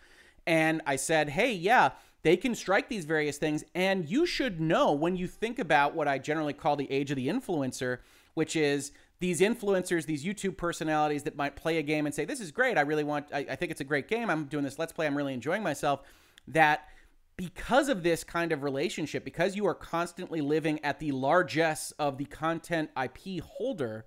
[0.46, 3.64] And I said, hey, yeah, they can strike these various things.
[3.74, 7.16] And you should know when you think about what I generally call the age of
[7.16, 7.98] the influencer,
[8.34, 12.40] which is these influencers, these YouTube personalities that might play a game and say, This
[12.40, 12.76] is great.
[12.76, 14.30] I really want, I, I, think it's a great game.
[14.30, 15.06] I'm doing this Let's Play.
[15.06, 16.02] I'm really enjoying myself.
[16.48, 16.88] That
[17.36, 22.18] because of this kind of relationship, because you are constantly living at the largesse of
[22.18, 24.06] the content IP holder,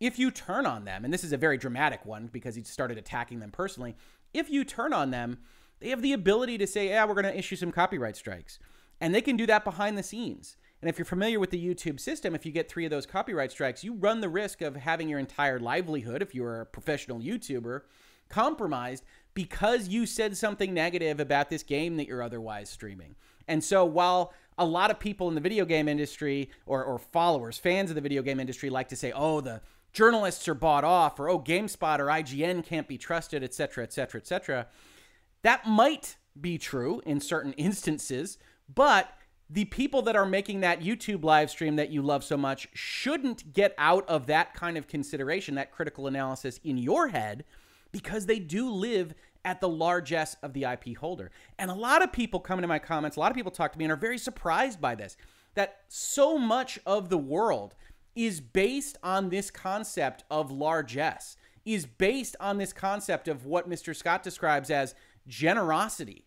[0.00, 2.98] if you turn on them, and this is a very dramatic one because he started
[2.98, 3.94] attacking them personally,
[4.34, 5.38] if you turn on them,
[5.80, 8.58] they have the ability to say, yeah, we're going to issue some copyright strikes.
[9.00, 10.56] And they can do that behind the scenes.
[10.86, 13.50] And if you're familiar with the YouTube system, if you get three of those copyright
[13.50, 17.80] strikes, you run the risk of having your entire livelihood, if you're a professional YouTuber,
[18.28, 19.02] compromised
[19.34, 23.16] because you said something negative about this game that you're otherwise streaming.
[23.48, 27.58] And so while a lot of people in the video game industry or, or followers,
[27.58, 31.18] fans of the video game industry like to say, oh, the journalists are bought off,
[31.18, 34.68] or oh, GameSpot or IGN can't be trusted, et cetera, et cetera, et cetera.
[35.42, 38.38] That might be true in certain instances,
[38.72, 39.12] but
[39.48, 43.52] the people that are making that YouTube live stream that you love so much shouldn't
[43.52, 47.44] get out of that kind of consideration, that critical analysis in your head,
[47.92, 51.30] because they do live at the largesse of the IP holder.
[51.58, 53.78] And a lot of people come into my comments, a lot of people talk to
[53.78, 55.16] me and are very surprised by this
[55.54, 57.74] that so much of the world
[58.14, 63.94] is based on this concept of largesse, is based on this concept of what Mr.
[63.94, 64.94] Scott describes as
[65.26, 66.26] generosity.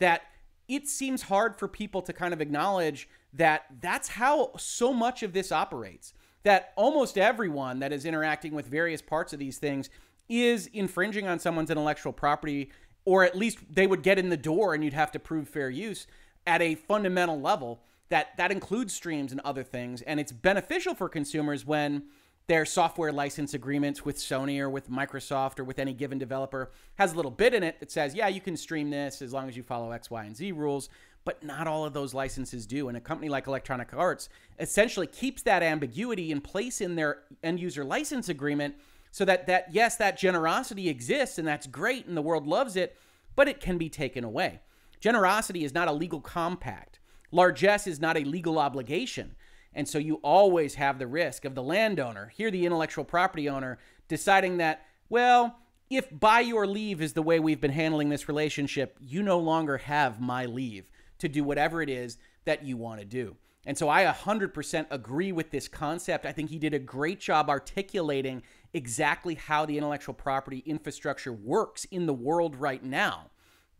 [0.00, 0.22] That
[0.68, 5.32] it seems hard for people to kind of acknowledge that that's how so much of
[5.32, 6.14] this operates.
[6.42, 9.88] That almost everyone that is interacting with various parts of these things
[10.28, 12.70] is infringing on someone's intellectual property,
[13.04, 15.70] or at least they would get in the door and you'd have to prove fair
[15.70, 16.06] use
[16.46, 17.82] at a fundamental level.
[18.10, 22.04] That that includes streams and other things, and it's beneficial for consumers when
[22.46, 27.14] their software license agreements with Sony or with Microsoft or with any given developer has
[27.14, 29.56] a little bit in it that says, yeah, you can stream this as long as
[29.56, 30.90] you follow X, Y, and Z rules.
[31.24, 32.88] But not all of those licenses do.
[32.88, 34.28] And a company like Electronic Arts
[34.58, 38.74] essentially keeps that ambiguity in place in their end user license agreement
[39.10, 42.98] so that, that yes, that generosity exists and that's great and the world loves it,
[43.36, 44.60] but it can be taken away.
[45.00, 46.98] Generosity is not a legal compact.
[47.32, 49.34] Largesse is not a legal obligation.
[49.74, 53.78] And so you always have the risk of the landowner, here the intellectual property owner,
[54.08, 55.58] deciding that, well,
[55.90, 59.78] if by your leave is the way we've been handling this relationship, you no longer
[59.78, 63.36] have my leave to do whatever it is that you want to do.
[63.66, 66.26] And so I 100% agree with this concept.
[66.26, 68.42] I think he did a great job articulating
[68.74, 73.30] exactly how the intellectual property infrastructure works in the world right now.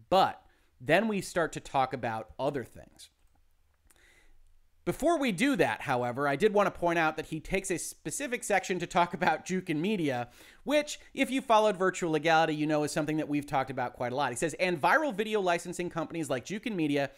[0.08, 0.40] But
[0.80, 3.10] then we start to talk about other things.
[4.84, 7.78] Before we do that, however, I did want to point out that he takes a
[7.78, 10.28] specific section to talk about Jukin Media,
[10.64, 14.12] which, if you followed virtual legality, you know is something that we've talked about quite
[14.12, 14.30] a lot.
[14.30, 17.10] He says, and viral video licensing companies like Jukin Media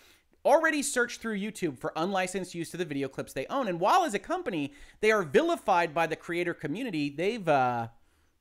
[0.44, 3.66] already search through YouTube for unlicensed use of the video clips they own.
[3.66, 7.88] And while as a company they are vilified by the creator community, they've uh,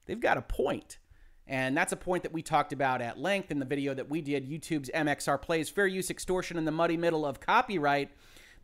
[0.05, 0.99] they've got a point.
[1.47, 4.21] And that's a point that we talked about at length in the video that we
[4.21, 8.11] did YouTube's MXR plays fair use extortion in the muddy middle of copyright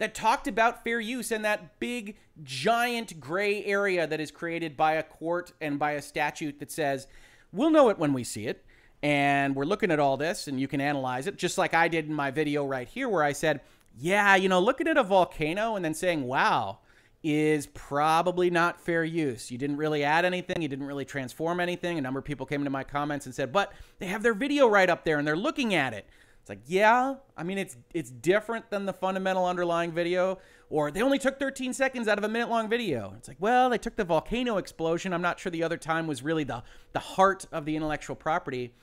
[0.01, 4.93] that talked about fair use and that big, giant gray area that is created by
[4.93, 7.05] a court and by a statute that says,
[7.51, 8.65] we'll know it when we see it.
[9.03, 12.07] And we're looking at all this and you can analyze it, just like I did
[12.07, 13.61] in my video right here, where I said,
[13.95, 16.79] yeah, you know, looking at a volcano and then saying, wow,
[17.23, 19.51] is probably not fair use.
[19.51, 21.99] You didn't really add anything, you didn't really transform anything.
[21.99, 24.67] A number of people came into my comments and said, but they have their video
[24.67, 26.07] right up there and they're looking at it.
[26.51, 30.37] Like, yeah, I mean, it's it's different than the fundamental underlying video.
[30.69, 33.13] Or they only took 13 seconds out of a minute long video.
[33.17, 35.13] It's like, well, they took the volcano explosion.
[35.13, 36.61] I'm not sure the other time was really the
[36.91, 38.73] the heart of the intellectual property.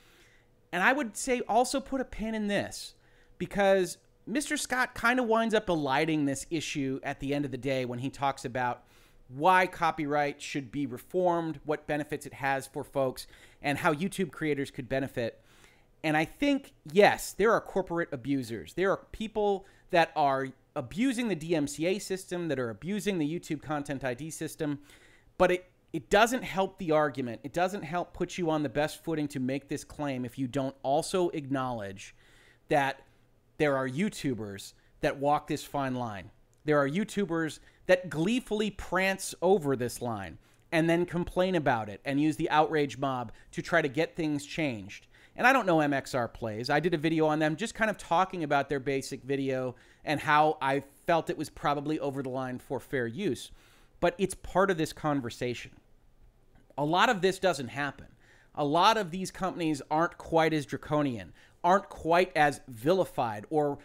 [0.73, 2.95] And I would say also put a pin in this
[3.37, 4.59] because Mr.
[4.59, 7.99] Scott kind of winds up eliding this issue at the end of the day when
[7.99, 8.85] he talks about
[9.29, 13.27] why copyright should be reformed, what benefits it has for folks,
[13.61, 15.43] and how YouTube creators could benefit.
[16.03, 18.75] And I think, yes, there are corporate abusers.
[18.75, 24.05] There are people that are abusing the DMCA system, that are abusing the YouTube Content
[24.05, 24.79] ID system,
[25.37, 27.41] but it, it doesn't help the argument.
[27.43, 30.47] It doesn't help put you on the best footing to make this claim if you
[30.47, 32.15] don't also acknowledge
[32.69, 33.03] that
[33.57, 36.31] there are YouTubers that walk this fine line.
[36.65, 40.39] There are YouTubers that gleefully prance over this line
[40.71, 44.45] and then complain about it and use the outrage mob to try to get things
[44.45, 45.07] changed.
[45.39, 46.69] And I don't know MXR plays.
[46.69, 50.19] I did a video on them just kind of talking about their basic video and
[50.19, 53.53] how I felt it was probably over the line for fair use.
[54.01, 55.71] But it's part of this conversation.
[56.77, 58.09] A lot of this doesn't happen.
[58.57, 61.33] A lot of these companies aren't quite as draconian,
[61.63, 63.79] aren't quite as vilified, or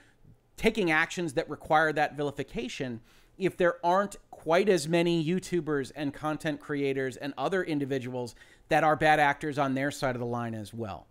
[0.58, 3.00] taking actions that require that vilification
[3.38, 8.34] if there aren't quite as many YouTubers and content creators and other individuals
[8.70, 11.06] that are bad actors on their side of the line as well.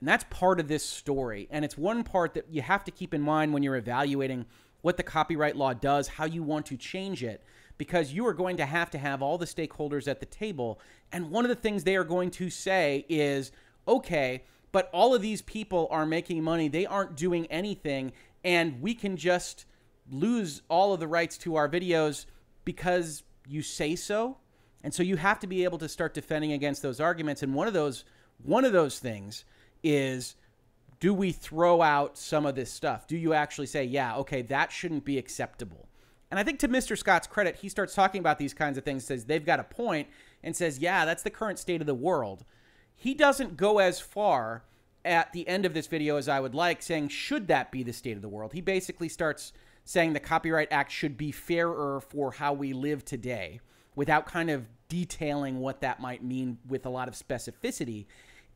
[0.00, 1.48] And that's part of this story.
[1.50, 4.46] And it's one part that you have to keep in mind when you're evaluating
[4.82, 7.42] what the copyright law does, how you want to change it.
[7.78, 10.80] because you are going to have to have all the stakeholders at the table.
[11.12, 13.52] And one of the things they are going to say is,
[13.86, 16.68] okay, but all of these people are making money.
[16.68, 18.12] They aren't doing anything.
[18.44, 19.66] And we can just
[20.10, 22.26] lose all of the rights to our videos
[22.64, 24.38] because you say so.
[24.82, 27.42] And so you have to be able to start defending against those arguments.
[27.42, 28.04] And one of those
[28.42, 29.46] one of those things
[29.86, 30.36] is
[30.98, 33.06] do we throw out some of this stuff?
[33.06, 35.88] Do you actually say, yeah, okay, that shouldn't be acceptable?
[36.30, 36.98] And I think to Mr.
[36.98, 40.08] Scott's credit, he starts talking about these kinds of things, says they've got a point,
[40.42, 42.44] and says, yeah, that's the current state of the world.
[42.94, 44.64] He doesn't go as far
[45.04, 47.92] at the end of this video as I would like, saying, should that be the
[47.92, 48.52] state of the world?
[48.52, 49.52] He basically starts
[49.84, 53.60] saying the Copyright Act should be fairer for how we live today
[53.94, 58.06] without kind of detailing what that might mean with a lot of specificity.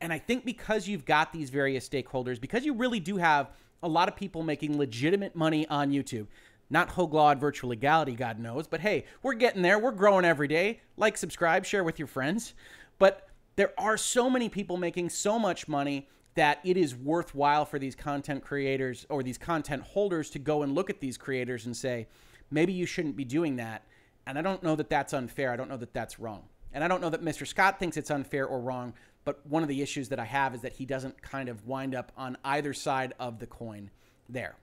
[0.00, 3.50] And I think because you've got these various stakeholders, because you really do have
[3.82, 6.26] a lot of people making legitimate money on YouTube,
[6.70, 9.78] not Hoglawed virtual legality, God knows, but hey, we're getting there.
[9.78, 10.80] We're growing every day.
[10.96, 12.54] Like, subscribe, share with your friends.
[12.98, 17.78] But there are so many people making so much money that it is worthwhile for
[17.78, 21.76] these content creators or these content holders to go and look at these creators and
[21.76, 22.06] say,
[22.50, 23.84] maybe you shouldn't be doing that.
[24.26, 25.52] And I don't know that that's unfair.
[25.52, 26.44] I don't know that that's wrong.
[26.72, 27.46] And I don't know that Mr.
[27.46, 28.94] Scott thinks it's unfair or wrong,
[29.24, 31.94] but one of the issues that I have is that he doesn't kind of wind
[31.94, 33.90] up on either side of the coin
[34.28, 34.56] there.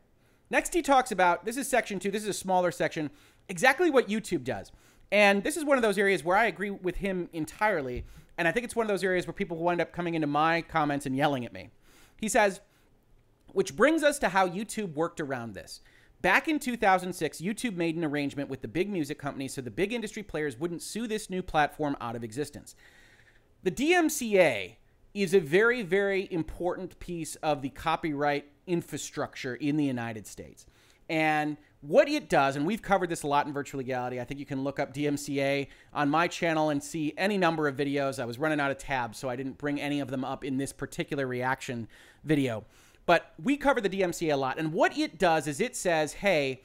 [0.49, 3.09] Next, he talks about this is section two, this is a smaller section,
[3.49, 4.71] exactly what YouTube does.
[5.11, 8.05] And this is one of those areas where I agree with him entirely.
[8.37, 10.61] And I think it's one of those areas where people wind up coming into my
[10.61, 11.69] comments and yelling at me.
[12.19, 12.61] He says,
[13.53, 15.81] which brings us to how YouTube worked around this.
[16.21, 19.93] Back in 2006, YouTube made an arrangement with the big music companies so the big
[19.93, 22.75] industry players wouldn't sue this new platform out of existence.
[23.67, 24.75] The DMCA
[25.13, 30.65] is a very, very important piece of the copyright infrastructure in the United States.
[31.09, 34.21] And what it does, and we've covered this a lot in virtual legality.
[34.21, 37.75] I think you can look up DMCA on my channel and see any number of
[37.75, 38.21] videos.
[38.21, 40.55] I was running out of tabs, so I didn't bring any of them up in
[40.55, 41.89] this particular reaction
[42.23, 42.63] video.
[43.05, 44.59] But we cover the DMCA a lot.
[44.59, 46.61] And what it does is it says, hey,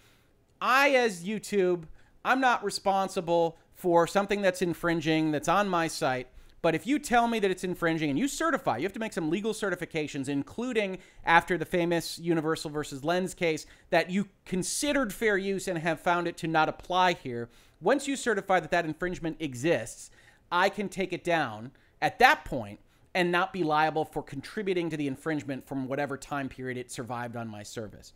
[0.60, 1.82] I, as YouTube,
[2.24, 6.28] I'm not responsible for something that's infringing that's on my site.
[6.62, 9.12] But if you tell me that it's infringing and you certify, you have to make
[9.12, 15.36] some legal certifications, including after the famous Universal versus Lenz case, that you considered fair
[15.36, 17.48] use and have found it to not apply here.
[17.80, 20.10] Once you certify that that infringement exists,
[20.52, 22.78] I can take it down at that point
[23.12, 27.34] and not be liable for contributing to the infringement from whatever time period it survived
[27.34, 28.12] on my service.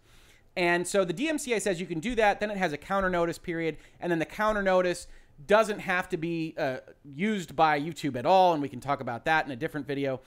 [0.57, 2.41] And so the DMCA says you can do that.
[2.41, 3.77] Then it has a counter notice period.
[4.01, 5.07] And then the counter notice
[5.45, 9.25] doesn't have to be uh, used by YouTube at all, and we can talk about
[9.27, 10.21] that in a different video.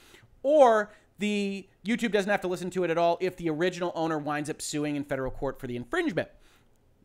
[0.44, 4.18] Or the YouTube doesn't have to listen to it at all if the original owner
[4.18, 6.30] winds up suing in federal court for the infringement.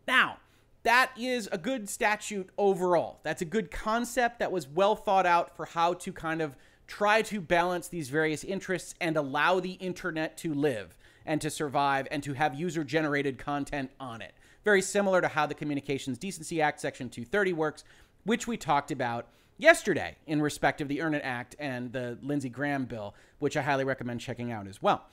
[0.07, 0.39] Now,
[0.83, 3.21] that is a good statute overall.
[3.23, 7.23] That's a good concept that was well thought out for how to kind of try
[7.23, 12.23] to balance these various interests and allow the internet to live and to survive and
[12.23, 14.35] to have user generated content on it
[14.65, 17.85] very similar to how the Communications Decency Act, Section 230, works,
[18.25, 22.49] which we talked about yesterday in respect of the Earn It Act and the Lindsey
[22.49, 25.05] Graham bill, which I highly recommend checking out as well.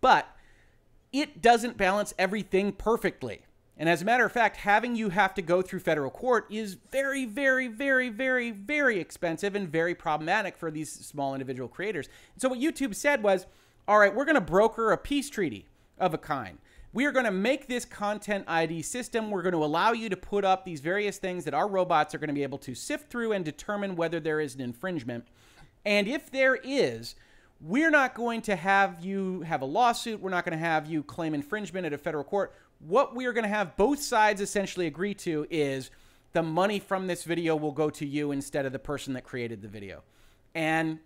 [0.00, 0.26] But
[1.12, 3.42] it doesn't balance everything perfectly.
[3.76, 6.74] And as a matter of fact, having you have to go through federal court is
[6.74, 12.08] very, very, very, very, very expensive and very problematic for these small individual creators.
[12.34, 13.46] And so what YouTube said was,
[13.88, 15.66] all right, we're going to broker a peace treaty
[15.98, 16.58] of a kind.
[16.94, 19.30] We are going to make this content ID system.
[19.30, 22.18] We're going to allow you to put up these various things that our robots are
[22.18, 25.26] going to be able to sift through and determine whether there is an infringement.
[25.86, 27.14] And if there is,
[27.62, 30.20] we're not going to have you have a lawsuit.
[30.20, 32.54] We're not going to have you claim infringement at a federal court.
[32.80, 35.90] What we are going to have both sides essentially agree to is
[36.34, 39.62] the money from this video will go to you instead of the person that created
[39.62, 40.02] the video.
[40.54, 40.98] And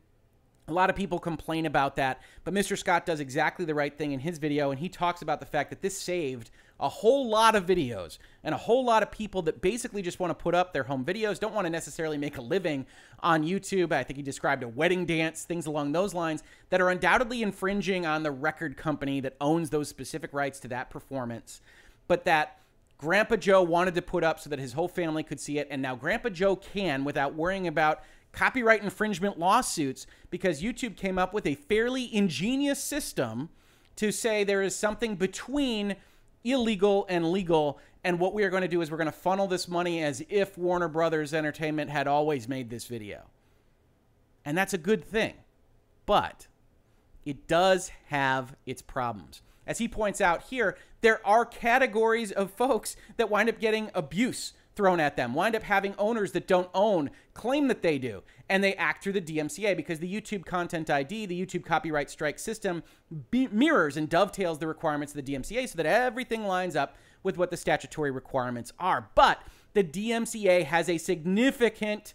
[0.68, 2.76] a lot of people complain about that, but Mr.
[2.76, 5.70] Scott does exactly the right thing in his video, and he talks about the fact
[5.70, 9.62] that this saved a whole lot of videos and a whole lot of people that
[9.62, 12.42] basically just want to put up their home videos, don't want to necessarily make a
[12.42, 12.84] living
[13.20, 13.92] on YouTube.
[13.92, 18.04] I think he described a wedding dance, things along those lines that are undoubtedly infringing
[18.04, 21.60] on the record company that owns those specific rights to that performance,
[22.08, 22.58] but that
[22.98, 25.80] Grandpa Joe wanted to put up so that his whole family could see it, and
[25.80, 28.02] now Grandpa Joe can without worrying about
[28.36, 33.48] copyright infringement lawsuits because YouTube came up with a fairly ingenious system
[33.96, 35.96] to say there is something between
[36.44, 37.80] illegal and legal.
[38.04, 40.22] And what we are going to do is we're going to funnel this money as
[40.28, 43.22] if Warner Brothers Entertainment had always made this video.
[44.44, 45.34] And that's a good thing.
[46.04, 46.46] But
[47.24, 49.40] it does have its problems.
[49.66, 54.52] As he points out here, there are categories of folks that wind up getting abuse
[54.76, 58.62] thrown at them, wind up having owners that don't own claim that they do, and
[58.62, 62.82] they act through the DMCA because the YouTube Content ID, the YouTube Copyright Strike System,
[63.30, 67.38] be- mirrors and dovetails the requirements of the DMCA so that everything lines up with
[67.38, 69.08] what the statutory requirements are.
[69.14, 72.14] But the DMCA has a significant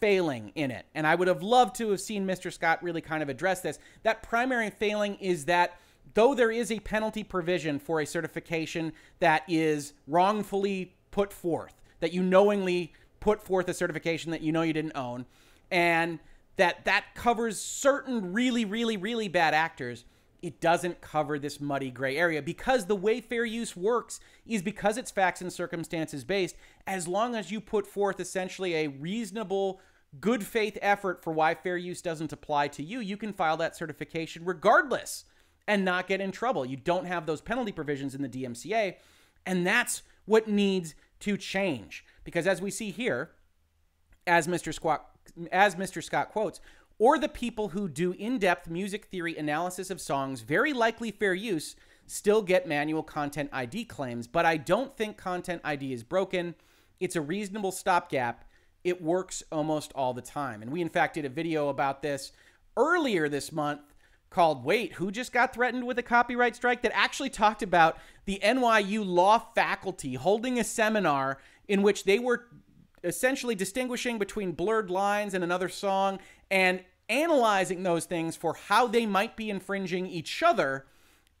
[0.00, 0.86] failing in it.
[0.94, 2.52] And I would have loved to have seen Mr.
[2.52, 3.78] Scott really kind of address this.
[4.02, 5.78] That primary failing is that
[6.14, 12.12] though there is a penalty provision for a certification that is wrongfully put forth, that
[12.12, 15.26] you knowingly put forth a certification that you know you didn't own,
[15.70, 16.18] and
[16.56, 20.04] that that covers certain really, really, really bad actors
[20.42, 24.96] it doesn't cover this muddy gray area because the way fair use works is because
[24.96, 26.56] it's facts and circumstances based.
[26.86, 29.80] As long as you put forth essentially a reasonable,
[30.20, 33.76] good faith effort for why fair use doesn't apply to you, you can file that
[33.76, 35.24] certification regardless
[35.66, 36.64] and not get in trouble.
[36.64, 38.96] You don't have those penalty provisions in the DMCA.
[39.46, 40.94] And that's what needs
[41.26, 42.04] to change.
[42.22, 43.32] Because as we see here,
[44.28, 44.72] as Mr.
[44.72, 45.10] Scott,
[45.50, 46.00] as Mr.
[46.00, 46.60] Scott quotes,
[47.00, 51.34] or the people who do in depth music theory analysis of songs, very likely fair
[51.34, 51.74] use,
[52.06, 54.28] still get manual content ID claims.
[54.28, 56.54] But I don't think content ID is broken.
[57.00, 58.44] It's a reasonable stopgap.
[58.84, 60.62] It works almost all the time.
[60.62, 62.30] And we, in fact, did a video about this
[62.76, 63.95] earlier this month
[64.36, 66.82] called Wait, Who Just Got Threatened with a Copyright Strike?
[66.82, 72.44] that actually talked about the NYU law faculty holding a seminar in which they were
[73.02, 76.18] essentially distinguishing between blurred lines and another song
[76.50, 80.84] and analyzing those things for how they might be infringing each other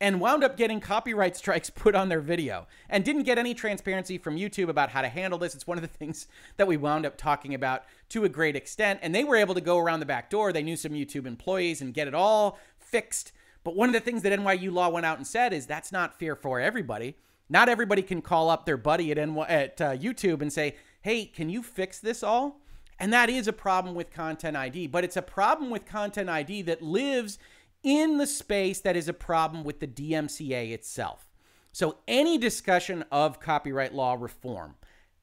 [0.00, 4.18] and wound up getting copyright strikes put on their video and didn't get any transparency
[4.18, 5.54] from YouTube about how to handle this.
[5.54, 9.00] It's one of the things that we wound up talking about to a great extent.
[9.02, 10.52] And they were able to go around the back door.
[10.52, 13.32] They knew some YouTube employees and get it all fixed.
[13.64, 16.18] But one of the things that NYU Law went out and said is that's not
[16.18, 17.16] fair for everybody.
[17.48, 21.26] Not everybody can call up their buddy at, NY- at uh, YouTube and say, hey,
[21.26, 22.60] can you fix this all?
[22.98, 26.62] And that is a problem with Content ID, but it's a problem with Content ID
[26.62, 27.38] that lives
[27.82, 31.28] in the space that is a problem with the DMCA itself.
[31.72, 34.76] So any discussion of copyright law reform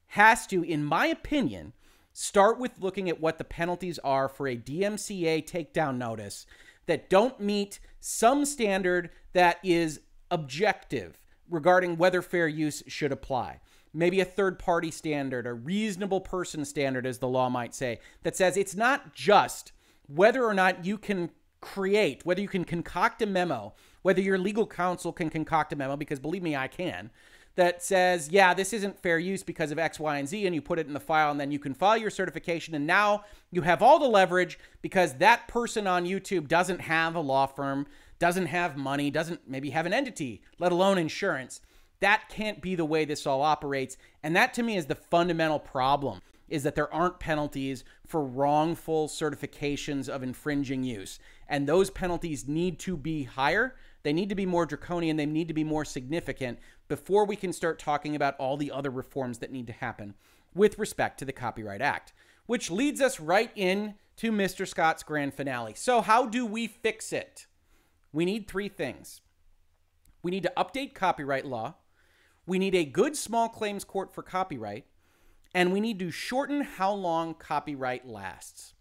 [0.08, 1.74] has to, in my opinion,
[2.14, 6.46] start with looking at what the penalties are for a DMCA takedown notice
[6.86, 11.20] that don't meet some standard that is objective
[11.50, 13.60] regarding whether fair use should apply.
[13.94, 18.36] Maybe a third party standard, a reasonable person standard, as the law might say, that
[18.36, 19.72] says it's not just
[20.08, 21.30] whether or not you can
[21.62, 25.96] create, whether you can concoct a memo, whether your legal counsel can concoct a memo,
[25.96, 27.12] because believe me, I can,
[27.56, 30.62] that says, yeah, this isn't fair use because of X, Y, and Z, and you
[30.62, 33.62] put it in the file, and then you can file your certification, and now you
[33.62, 37.86] have all the leverage because that person on YouTube doesn't have a law firm,
[38.20, 41.62] doesn't have money, doesn't maybe have an entity, let alone insurance.
[42.00, 43.98] That can't be the way this all operates.
[44.24, 49.08] And that to me is the fundamental problem is that there aren't penalties for wrongful
[49.08, 51.18] certifications of infringing use.
[51.48, 53.76] And those penalties need to be higher.
[54.04, 55.18] They need to be more draconian.
[55.18, 58.90] They need to be more significant before we can start talking about all the other
[58.90, 60.14] reforms that need to happen
[60.54, 62.14] with respect to the Copyright Act.
[62.46, 64.68] Which leads us right in to Mr.
[64.68, 65.74] Scott's grand finale.
[65.76, 67.48] So, how do we fix it?
[68.12, 69.22] We need three things.
[70.22, 71.76] We need to update copyright law.
[72.46, 74.86] We need a good small claims court for copyright,
[75.56, 78.73] and we need to shorten how long copyright lasts.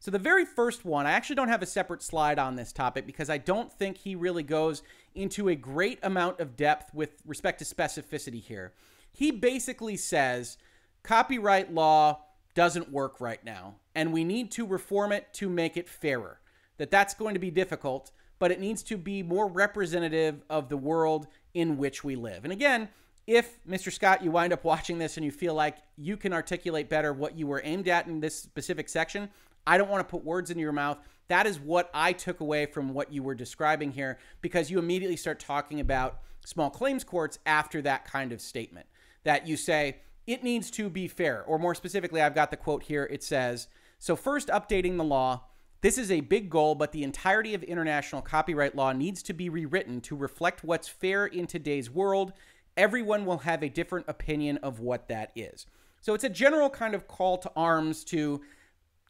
[0.00, 3.04] So, the very first one, I actually don't have a separate slide on this topic
[3.04, 4.82] because I don't think he really goes
[5.14, 8.72] into a great amount of depth with respect to specificity here.
[9.12, 10.56] He basically says
[11.02, 12.20] copyright law
[12.54, 16.40] doesn't work right now, and we need to reform it to make it fairer.
[16.76, 20.76] That that's going to be difficult, but it needs to be more representative of the
[20.76, 22.44] world in which we live.
[22.44, 22.88] And again,
[23.26, 23.92] if Mr.
[23.92, 27.36] Scott, you wind up watching this and you feel like you can articulate better what
[27.36, 29.28] you were aimed at in this specific section,
[29.68, 30.98] I don't want to put words into your mouth.
[31.28, 35.16] That is what I took away from what you were describing here because you immediately
[35.16, 38.86] start talking about small claims courts after that kind of statement.
[39.24, 41.44] That you say, it needs to be fair.
[41.44, 43.06] Or more specifically, I've got the quote here.
[43.10, 45.44] It says, So, first, updating the law.
[45.80, 49.48] This is a big goal, but the entirety of international copyright law needs to be
[49.48, 52.32] rewritten to reflect what's fair in today's world
[52.78, 55.66] everyone will have a different opinion of what that is.
[56.00, 58.40] So it's a general kind of call to arms to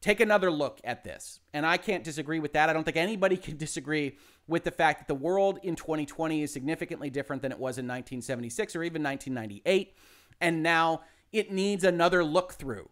[0.00, 1.40] take another look at this.
[1.52, 2.68] And I can't disagree with that.
[2.68, 6.52] I don't think anybody can disagree with the fact that the world in 2020 is
[6.52, 9.94] significantly different than it was in 1976 or even 1998.
[10.40, 12.88] And now it needs another look through.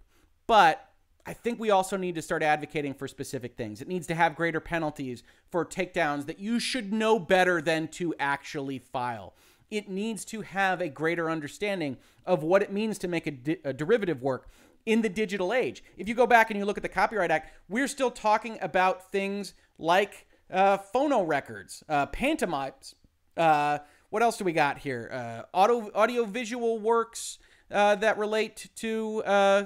[0.46, 0.88] But
[1.24, 3.80] I think we also need to start advocating for specific things.
[3.80, 8.14] It needs to have greater penalties for takedowns that you should know better than to
[8.20, 9.34] actually file.
[9.70, 13.58] it needs to have a greater understanding of what it means to make a, di-
[13.64, 14.48] a derivative work
[14.86, 15.82] in the digital age.
[15.98, 19.10] If you go back and you look at the Copyright Act, we're still talking about
[19.10, 22.94] things like uh, phonorecords, uh, pantomimes.
[23.36, 23.78] Uh,
[24.10, 25.10] what else do we got here?
[25.12, 27.38] Uh, audio visual works
[27.70, 29.64] uh, that relate to uh,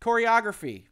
[0.00, 0.84] choreography.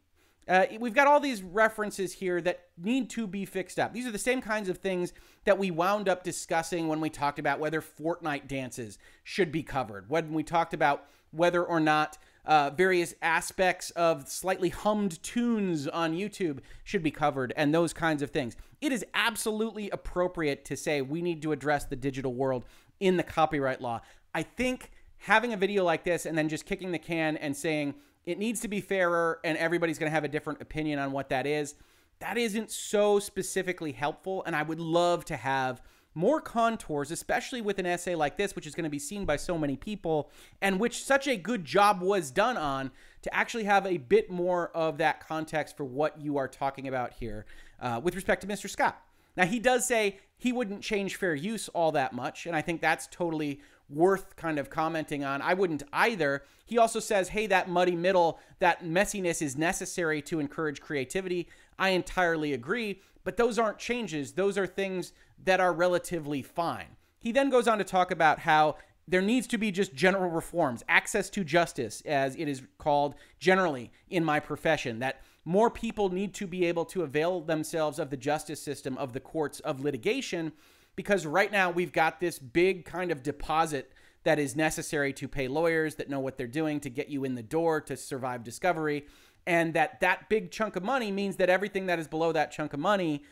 [0.79, 3.93] We've got all these references here that need to be fixed up.
[3.93, 5.13] These are the same kinds of things
[5.45, 10.09] that we wound up discussing when we talked about whether Fortnite dances should be covered,
[10.09, 16.13] when we talked about whether or not uh, various aspects of slightly hummed tunes on
[16.13, 18.55] YouTube should be covered, and those kinds of things.
[18.81, 22.65] It is absolutely appropriate to say we need to address the digital world
[22.99, 24.01] in the copyright law.
[24.33, 27.95] I think having a video like this and then just kicking the can and saying
[28.25, 31.29] it needs to be fairer and everybody's going to have a different opinion on what
[31.29, 31.75] that is,
[32.19, 34.43] that isn't so specifically helpful.
[34.45, 35.81] And I would love to have
[36.15, 39.35] more contours, especially with an essay like this, which is going to be seen by
[39.35, 40.29] so many people
[40.61, 42.91] and which such a good job was done on
[43.21, 47.13] to actually have a bit more of that context for what you are talking about
[47.13, 47.45] here
[47.79, 48.69] uh, with respect to Mr.
[48.69, 49.01] Scott.
[49.35, 52.81] Now, he does say he wouldn't change fair use all that much, and I think
[52.81, 55.41] that's totally worth kind of commenting on.
[55.41, 56.43] I wouldn't either.
[56.65, 61.47] He also says, hey, that muddy middle, that messiness is necessary to encourage creativity.
[61.77, 64.33] I entirely agree, but those aren't changes.
[64.33, 66.95] Those are things that are relatively fine.
[67.19, 68.77] He then goes on to talk about how
[69.07, 73.91] there needs to be just general reforms, access to justice, as it is called generally
[74.09, 78.17] in my profession, that more people need to be able to avail themselves of the
[78.17, 80.53] justice system, of the courts, of litigation,
[80.95, 83.91] because right now we've got this big kind of deposit
[84.23, 87.35] that is necessary to pay lawyers that know what they're doing to get you in
[87.35, 89.05] the door to survive discovery
[89.45, 92.73] and that that big chunk of money means that everything that is below that chunk
[92.73, 93.23] of money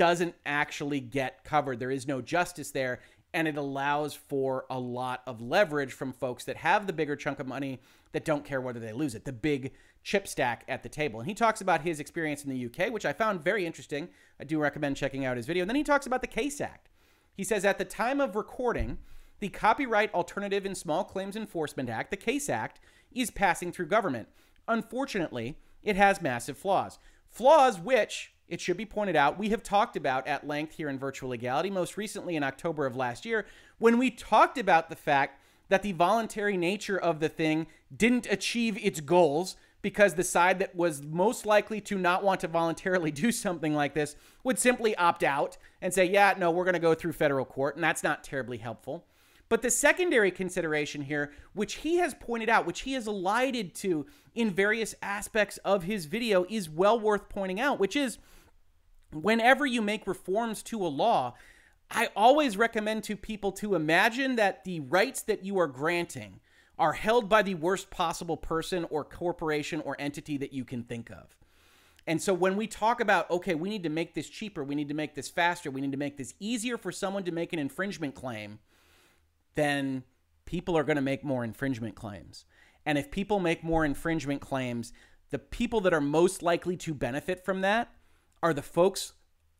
[0.00, 1.78] doesn't actually get covered.
[1.78, 3.00] There is no justice there
[3.34, 7.38] and it allows for a lot of leverage from folks that have the bigger chunk
[7.38, 7.82] of money
[8.12, 9.72] that don't care whether they lose it the big
[10.02, 11.20] chip stack at the table.
[11.20, 14.08] And he talks about his experience in the UK which I found very interesting.
[14.40, 15.64] I do recommend checking out his video.
[15.64, 16.88] And then he talks about the case act.
[17.36, 18.96] He says at the time of recording,
[19.40, 22.80] the Copyright Alternative and Small Claims Enforcement Act, the CASE Act,
[23.12, 24.28] is passing through government.
[24.66, 26.98] Unfortunately, it has massive flaws.
[27.28, 30.98] Flaws which, it should be pointed out, we have talked about at length here in
[30.98, 33.46] Virtual Legality, most recently in October of last year,
[33.78, 38.76] when we talked about the fact that the voluntary nature of the thing didn't achieve
[38.84, 43.32] its goals because the side that was most likely to not want to voluntarily do
[43.32, 46.94] something like this would simply opt out and say, yeah, no, we're going to go
[46.94, 47.76] through federal court.
[47.76, 49.04] And that's not terribly helpful.
[49.48, 54.06] But the secondary consideration here, which he has pointed out, which he has alluded to
[54.34, 58.18] in various aspects of his video, is well worth pointing out, which is
[59.12, 61.34] whenever you make reforms to a law,
[61.90, 66.40] I always recommend to people to imagine that the rights that you are granting
[66.78, 71.10] are held by the worst possible person or corporation or entity that you can think
[71.10, 71.36] of.
[72.06, 74.88] And so when we talk about, okay, we need to make this cheaper, we need
[74.88, 77.58] to make this faster, we need to make this easier for someone to make an
[77.58, 78.60] infringement claim,
[79.54, 80.04] then
[80.46, 82.46] people are going to make more infringement claims.
[82.86, 84.92] And if people make more infringement claims,
[85.30, 87.92] the people that are most likely to benefit from that
[88.42, 89.12] are the folks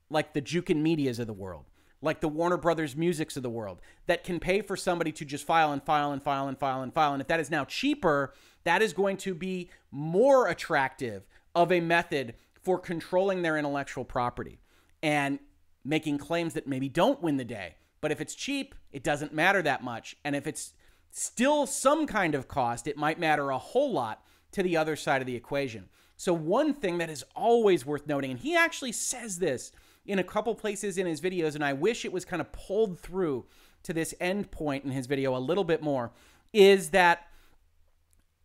[0.09, 1.66] like the Jukin Medias of the world,
[2.03, 5.47] like the Warner Brothers Musics of the world, that can pay for somebody to just
[5.47, 7.12] file and file and file and file and file.
[7.12, 11.81] And if that is now cheaper, that is going to be more attractive of a
[11.81, 14.61] method for controlling their intellectual property
[15.03, 15.39] and
[15.85, 17.76] making claims that maybe don't win the day.
[18.01, 20.16] But if it's cheap, it doesn't matter that much.
[20.24, 20.72] And if it's
[21.11, 24.22] still some kind of cost, it might matter a whole lot
[24.53, 25.89] to the other side of the equation.
[26.21, 29.73] So, one thing that is always worth noting, and he actually says this
[30.05, 33.01] in a couple places in his videos, and I wish it was kind of pulled
[33.01, 33.47] through
[33.85, 36.11] to this end point in his video a little bit more,
[36.53, 37.29] is that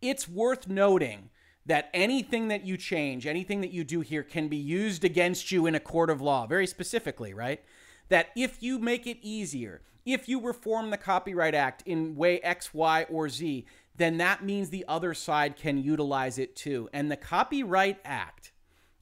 [0.02, 1.32] it's worth noting
[1.66, 5.66] that anything that you change, anything that you do here can be used against you
[5.66, 7.62] in a court of law, very specifically, right?
[8.08, 12.74] That if you make it easier, if you reform the Copyright Act in way X,
[12.74, 13.66] Y, or Z,
[13.98, 16.90] then that means the other side can utilize it too.
[16.94, 18.52] And the Copyright Act,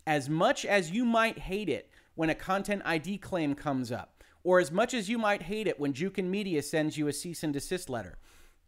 [0.05, 4.59] as much as you might hate it when a content ID claim comes up, or
[4.59, 7.53] as much as you might hate it when Jukin Media sends you a cease and
[7.53, 8.17] desist letter,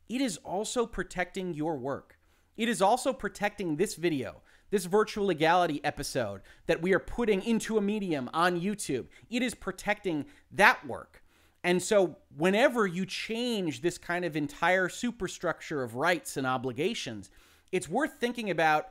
[0.08, 2.18] it is also protecting your work.
[2.58, 7.78] It is also protecting this video, this virtual legality episode that we are putting into
[7.78, 9.08] a medium on YouTube.
[9.30, 11.22] It is protecting that work.
[11.66, 17.32] And so, whenever you change this kind of entire superstructure of rights and obligations,
[17.72, 18.90] it's worth thinking about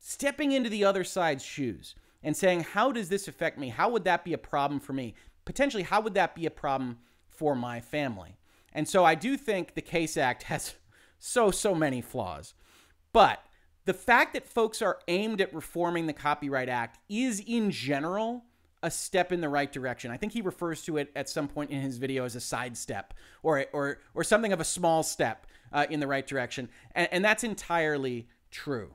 [0.00, 1.94] stepping into the other side's shoes
[2.24, 3.68] and saying, How does this affect me?
[3.68, 5.14] How would that be a problem for me?
[5.44, 6.98] Potentially, how would that be a problem
[7.28, 8.38] for my family?
[8.72, 10.74] And so I do think the Case Act has
[11.20, 12.54] so, so many flaws.
[13.12, 13.40] But
[13.84, 18.46] the fact that folks are aimed at reforming the Copyright Act is, in general,
[18.82, 20.10] a step in the right direction.
[20.10, 23.14] I think he refers to it at some point in his video as a sidestep
[23.42, 27.24] or or or something of a small step uh, in the right direction, and, and
[27.24, 28.94] that's entirely true.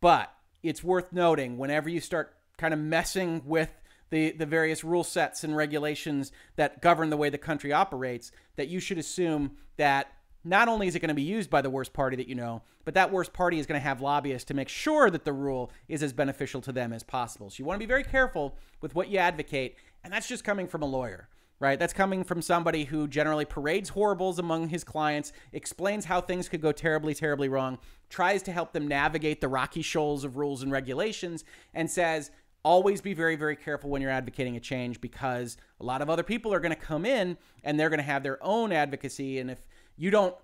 [0.00, 0.32] But
[0.62, 3.70] it's worth noting whenever you start kind of messing with
[4.10, 8.68] the, the various rule sets and regulations that govern the way the country operates, that
[8.68, 10.08] you should assume that
[10.46, 12.62] not only is it going to be used by the worst party that you know,
[12.84, 15.72] but that worst party is going to have lobbyists to make sure that the rule
[15.88, 17.50] is as beneficial to them as possible.
[17.50, 20.68] So you want to be very careful with what you advocate, and that's just coming
[20.68, 21.28] from a lawyer,
[21.58, 21.78] right?
[21.78, 26.62] That's coming from somebody who generally parades horribles among his clients, explains how things could
[26.62, 27.78] go terribly, terribly wrong,
[28.08, 31.42] tries to help them navigate the rocky shoals of rules and regulations,
[31.74, 32.30] and says,
[32.62, 36.24] always be very, very careful when you're advocating a change because a lot of other
[36.24, 39.38] people are going to come in and they're going to have their own advocacy.
[39.38, 39.60] And if
[39.96, 40.34] you don't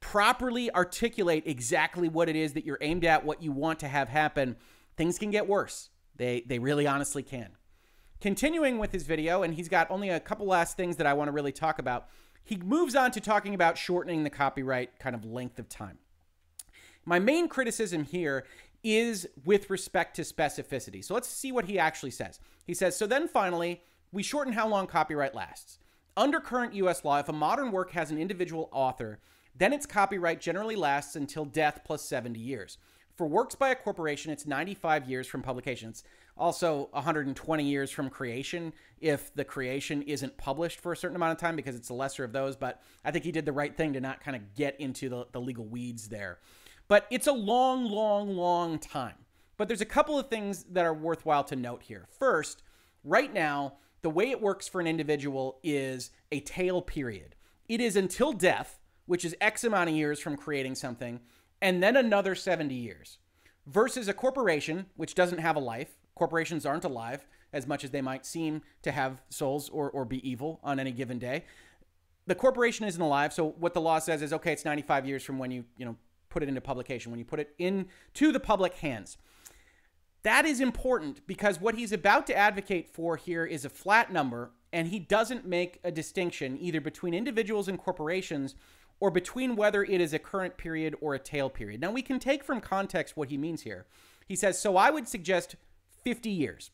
[0.00, 4.08] properly articulate exactly what it is that you're aimed at, what you want to have
[4.08, 4.56] happen,
[4.96, 5.90] things can get worse.
[6.16, 7.50] They, they really honestly can.
[8.20, 11.28] Continuing with his video, and he's got only a couple last things that I want
[11.28, 12.08] to really talk about.
[12.44, 15.98] He moves on to talking about shortening the copyright kind of length of time.
[17.04, 18.44] My main criticism here
[18.82, 21.04] is with respect to specificity.
[21.04, 22.38] So let's see what he actually says.
[22.64, 23.82] He says, So then finally,
[24.12, 25.78] we shorten how long copyright lasts.
[26.16, 29.18] Under current US law, if a modern work has an individual author,
[29.54, 32.78] then its copyright generally lasts until death plus 70 years.
[33.16, 35.90] For works by a corporation, it's 95 years from publication.
[35.90, 36.04] It's
[36.36, 41.38] also 120 years from creation if the creation isn't published for a certain amount of
[41.38, 42.56] time because it's the lesser of those.
[42.56, 45.26] But I think he did the right thing to not kind of get into the,
[45.32, 46.40] the legal weeds there.
[46.88, 49.16] But it's a long, long, long time.
[49.56, 52.06] But there's a couple of things that are worthwhile to note here.
[52.18, 52.62] First,
[53.02, 57.34] right now, the way it works for an individual is a tail period.
[57.68, 61.20] It is until death, which is X amount of years from creating something,
[61.60, 63.18] and then another 70 years.
[63.66, 65.96] Versus a corporation, which doesn't have a life.
[66.14, 70.28] Corporations aren't alive as much as they might seem to have souls or, or be
[70.28, 71.44] evil on any given day.
[72.26, 75.38] The corporation isn't alive, so what the law says is okay, it's 95 years from
[75.38, 75.96] when you, you know,
[76.28, 79.16] put it into publication, when you put it into the public hands.
[80.26, 84.50] That is important because what he's about to advocate for here is a flat number,
[84.72, 88.56] and he doesn't make a distinction either between individuals and corporations
[88.98, 91.80] or between whether it is a current period or a tail period.
[91.80, 93.86] Now, we can take from context what he means here.
[94.26, 95.54] He says, So I would suggest
[96.02, 96.72] 50 years.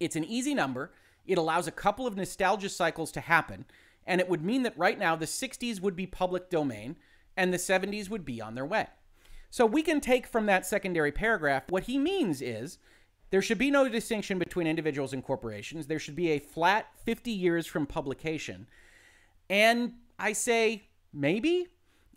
[0.00, 0.90] It's an easy number,
[1.24, 3.66] it allows a couple of nostalgia cycles to happen,
[4.04, 6.96] and it would mean that right now the 60s would be public domain
[7.36, 8.88] and the 70s would be on their way.
[9.54, 12.78] So we can take from that secondary paragraph what he means is
[13.30, 15.86] there should be no distinction between individuals and corporations.
[15.86, 18.66] There should be a flat 50 years from publication.
[19.48, 21.68] And I say, maybe?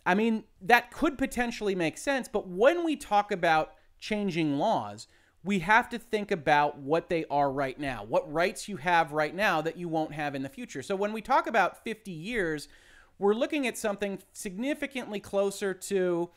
[0.04, 5.06] I mean, that could potentially make sense, but when we talk about changing laws,
[5.44, 9.32] we have to think about what they are right now, what rights you have right
[9.32, 10.82] now that you won't have in the future.
[10.82, 12.66] So when we talk about 50 years,
[13.16, 16.30] we're looking at something significantly closer to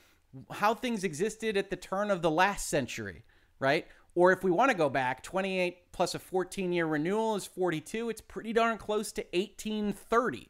[0.51, 3.23] how things existed at the turn of the last century,
[3.59, 3.87] right?
[4.15, 8.09] Or if we want to go back, 28 plus a 14 year renewal is 42.
[8.09, 10.49] It's pretty darn close to 1830.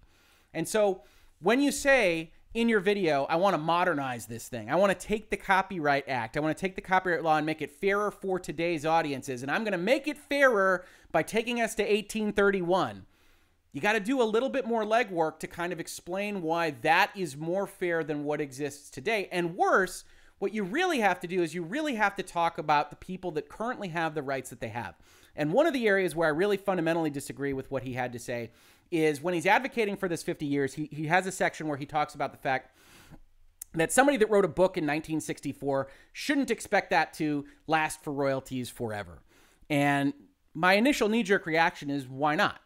[0.54, 1.04] And so
[1.40, 5.08] when you say in your video, I want to modernize this thing, I want to
[5.08, 8.12] take the Copyright Act, I want to take the copyright law and make it fairer
[8.12, 13.06] for today's audiences, and I'm going to make it fairer by taking us to 1831
[13.74, 17.12] you got to do a little bit more legwork to kind of explain why that
[17.16, 19.30] is more fair than what exists today.
[19.32, 20.04] And worse,
[20.40, 23.32] what you really have to do is you really have to talk about the people
[23.32, 24.96] that currently have the rights that they have.
[25.36, 28.20] And one of the areas where I really fundamentally disagree with what he had to
[28.20, 28.52] say
[28.92, 31.86] is when he's advocating for this 50 years, he, he has a section where he
[31.86, 32.76] talks about the fact
[33.74, 38.70] that somebody that wrote a book in 1964 shouldn't expect that to last for royalties
[38.70, 39.22] forever.
[39.70, 40.14] And
[40.54, 42.60] my initial knee jerk reaction is why not?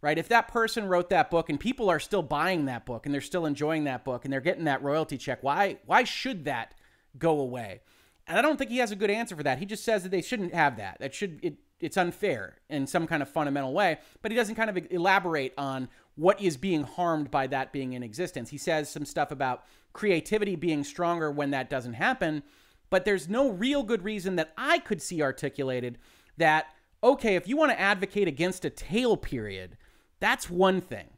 [0.00, 0.18] Right?
[0.18, 3.20] If that person wrote that book and people are still buying that book and they're
[3.20, 6.74] still enjoying that book and they're getting that royalty check, why why should that
[7.18, 7.80] go away?
[8.26, 9.58] And I don't think he has a good answer for that.
[9.58, 10.98] He just says that they shouldn't have that.
[11.00, 14.68] That should it it's unfair in some kind of fundamental way, but he doesn't kind
[14.70, 18.50] of elaborate on what is being harmed by that being in existence.
[18.50, 22.42] He says some stuff about creativity being stronger when that doesn't happen,
[22.90, 25.98] but there's no real good reason that I could see articulated
[26.36, 26.66] that
[27.02, 29.76] okay, if you want to advocate against a tail period,
[30.20, 31.08] that's one thing.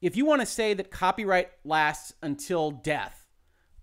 [0.00, 3.26] If you want to say that copyright lasts until death,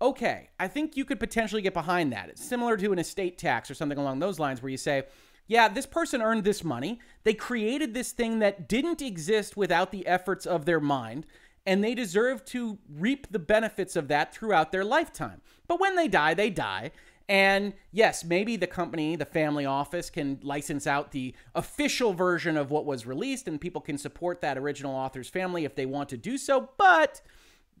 [0.02, 2.28] okay, I think you could potentially get behind that.
[2.28, 5.04] It's similar to an estate tax or something along those lines where you say,
[5.46, 7.00] yeah, this person earned this money.
[7.24, 11.26] They created this thing that didn't exist without the efforts of their mind.
[11.66, 15.40] and they deserve to reap the benefits of that throughout their lifetime.
[15.68, 16.90] But when they die, they die.
[17.30, 22.72] And yes, maybe the company, the family office, can license out the official version of
[22.72, 26.16] what was released, and people can support that original author's family if they want to
[26.16, 27.20] do so, but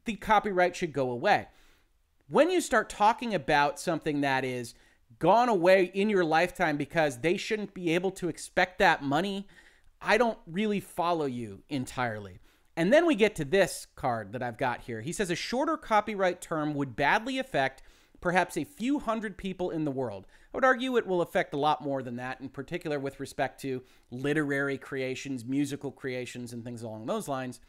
[0.04, 1.48] the copyright should go away.
[2.28, 4.74] When you start talking about something that is
[5.18, 9.48] gone away in your lifetime because they shouldn't be able to expect that money,
[10.00, 12.38] I don't really follow you entirely.
[12.76, 15.00] And then we get to this card that I've got here.
[15.00, 17.82] He says a shorter copyright term would badly affect
[18.20, 20.26] perhaps a few hundred people in the world.
[20.52, 23.60] I would argue it will affect a lot more than that, in particular with respect
[23.62, 27.60] to literary creations, musical creations, and things along those lines.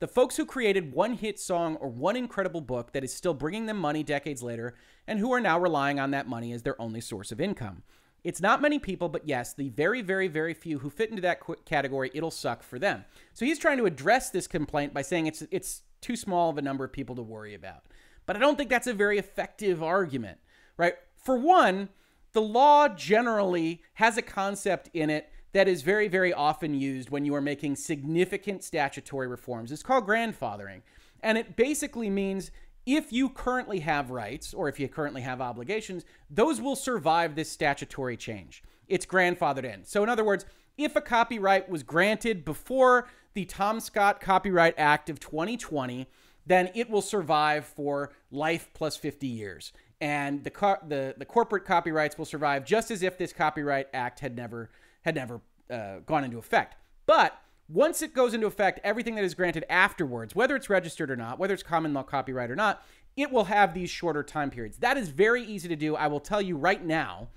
[0.00, 3.66] The folks who created one hit song or one incredible book that is still bringing
[3.66, 4.74] them money decades later
[5.08, 7.82] and who are now relying on that money as their only source of income.
[8.22, 11.40] It's not many people, but yes, the very, very, very few who fit into that
[11.64, 13.04] category, it'll suck for them.
[13.32, 16.62] So he's trying to address this complaint by saying it's it's too small of a
[16.62, 17.84] number of people to worry about.
[18.28, 20.36] But I don't think that's a very effective argument,
[20.76, 20.96] right?
[21.16, 21.88] For one,
[22.32, 27.24] the law generally has a concept in it that is very, very often used when
[27.24, 29.72] you are making significant statutory reforms.
[29.72, 30.82] It's called grandfathering.
[31.22, 32.50] And it basically means
[32.84, 37.50] if you currently have rights or if you currently have obligations, those will survive this
[37.50, 38.62] statutory change.
[38.88, 39.86] It's grandfathered in.
[39.86, 40.44] So, in other words,
[40.76, 46.06] if a copyright was granted before the Tom Scott Copyright Act of 2020,
[46.48, 49.72] then it will survive for life plus 50 years.
[50.00, 54.20] And the, co- the, the corporate copyrights will survive just as if this Copyright Act
[54.20, 54.70] had never,
[55.02, 55.40] had never
[55.70, 56.76] uh, gone into effect.
[57.06, 57.38] But
[57.68, 61.38] once it goes into effect, everything that is granted afterwards, whether it's registered or not,
[61.38, 62.82] whether it's common law copyright or not,
[63.16, 64.78] it will have these shorter time periods.
[64.78, 65.96] That is very easy to do.
[65.96, 67.28] I will tell you right now,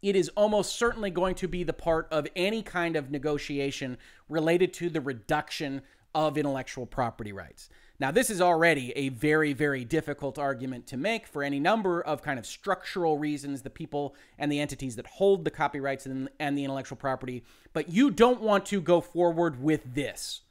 [0.00, 3.98] it is almost certainly going to be the part of any kind of negotiation
[4.28, 5.82] related to the reduction
[6.14, 7.68] of intellectual property rights.
[8.00, 12.22] Now, this is already a very, very difficult argument to make for any number of
[12.22, 16.56] kind of structural reasons, the people and the entities that hold the copyrights and, and
[16.56, 17.42] the intellectual property.
[17.72, 20.42] But you don't want to go forward with this.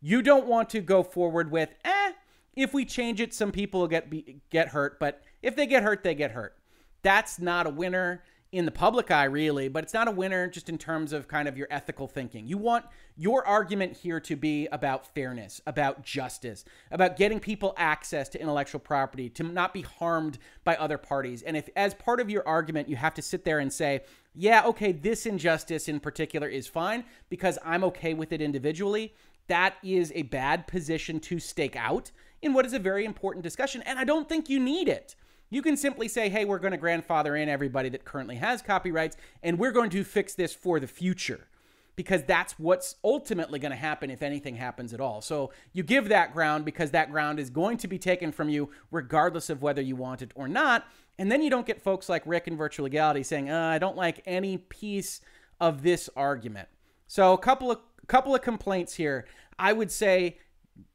[0.00, 2.12] You don't want to go forward with, eh,
[2.54, 4.98] if we change it, some people will get, be, get hurt.
[4.98, 6.56] But if they get hurt, they get hurt.
[7.02, 8.22] That's not a winner
[8.52, 11.48] in the public eye, really, but it's not a winner just in terms of kind
[11.48, 12.46] of your ethical thinking.
[12.46, 12.84] You want
[13.16, 18.78] your argument here to be about fairness, about justice, about getting people access to intellectual
[18.78, 21.42] property, to not be harmed by other parties.
[21.42, 24.02] And if, as part of your argument, you have to sit there and say,
[24.34, 29.14] yeah, okay, this injustice in particular is fine because I'm okay with it individually,
[29.48, 32.10] that is a bad position to stake out
[32.42, 33.82] in what is a very important discussion.
[33.82, 35.16] And I don't think you need it.
[35.48, 39.16] You can simply say, hey, we're going to grandfather in everybody that currently has copyrights,
[39.42, 41.46] and we're going to fix this for the future
[41.94, 45.22] because that's what's ultimately going to happen if anything happens at all.
[45.22, 48.70] So you give that ground because that ground is going to be taken from you
[48.90, 50.86] regardless of whether you want it or not.
[51.18, 53.96] And then you don't get folks like Rick in Virtual Legality saying, uh, I don't
[53.96, 55.22] like any piece
[55.58, 56.68] of this argument.
[57.06, 59.26] So a couple of couple of complaints here.
[59.58, 60.38] I would say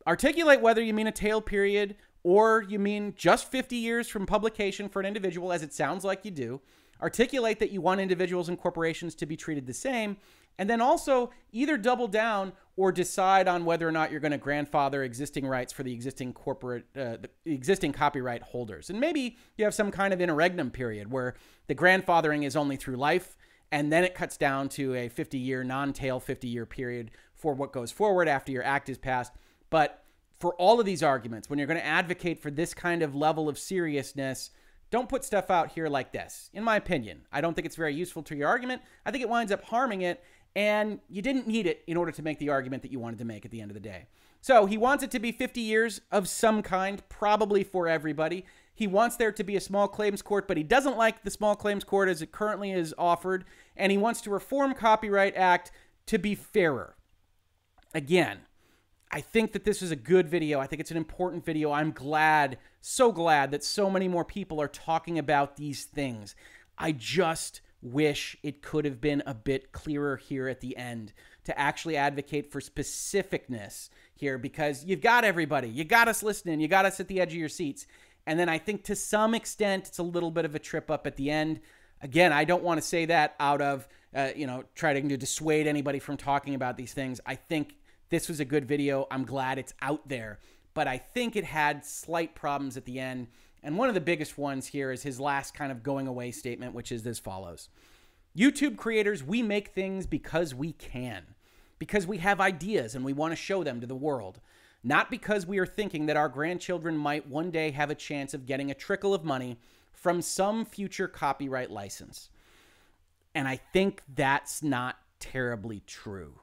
[0.08, 4.90] articulate whether you mean a tail period or you mean just 50 years from publication
[4.90, 6.62] for an individual, as it sounds like you do.
[7.02, 10.18] Articulate that you want individuals and corporations to be treated the same.
[10.60, 14.38] And then also either double down or decide on whether or not you're going to
[14.38, 18.90] grandfather existing rights for the existing corporate, uh, the existing copyright holders.
[18.90, 21.36] And maybe you have some kind of interregnum period where
[21.68, 23.38] the grandfathering is only through life,
[23.72, 27.54] and then it cuts down to a 50 year, non tail 50 year period for
[27.56, 29.34] what goes forward after your act is passed.
[29.72, 30.04] But
[30.42, 33.48] for all of these arguments, when you're going to advocate for this kind of level
[33.48, 34.50] of seriousness,
[34.90, 36.50] don't put stuff out here like this.
[36.54, 38.82] In my opinion, I don't think it's very useful to your argument.
[39.06, 40.22] I think it winds up harming it,
[40.56, 43.26] and you didn't need it in order to make the argument that you wanted to
[43.26, 44.08] make at the end of the day.
[44.42, 48.46] So he wants it to be 50 years of some kind, probably for everybody.
[48.74, 51.56] He wants there to be a small claims court, but he doesn't like the small
[51.56, 53.46] claims court as it currently is offered,
[53.78, 55.72] and he wants to reform Copyright Act
[56.08, 56.96] to be fairer.
[57.94, 58.40] Again,
[59.14, 60.60] I think that this is a good video.
[60.60, 61.72] I think it's an important video.
[61.72, 66.34] I'm glad, so glad that so many more people are talking about these things.
[66.78, 71.12] I just wish it could have been a bit clearer here at the end
[71.44, 75.68] to actually advocate for specificness here because you've got everybody.
[75.68, 76.62] You got us listening.
[76.62, 77.88] You got us at the edge of your seats.
[78.26, 81.06] And then I think to some extent it's a little bit of a trip up
[81.06, 81.60] at the end.
[82.02, 85.68] Again, I don't want to say that out of, uh, you know, trying to dissuade
[85.68, 87.20] anybody from talking about these things.
[87.26, 87.76] I think
[88.12, 89.08] this was a good video.
[89.10, 90.38] I'm glad it's out there.
[90.74, 93.28] But I think it had slight problems at the end.
[93.64, 96.74] And one of the biggest ones here is his last kind of going away statement,
[96.74, 97.70] which is as follows
[98.38, 101.24] YouTube creators, we make things because we can,
[101.80, 104.40] because we have ideas and we want to show them to the world.
[104.84, 108.46] not because we are thinking that our grandchildren might one day have a chance of
[108.46, 109.58] getting a trickle of money
[109.94, 112.30] from some future copyright license.
[113.36, 116.40] And I think that's not terribly true,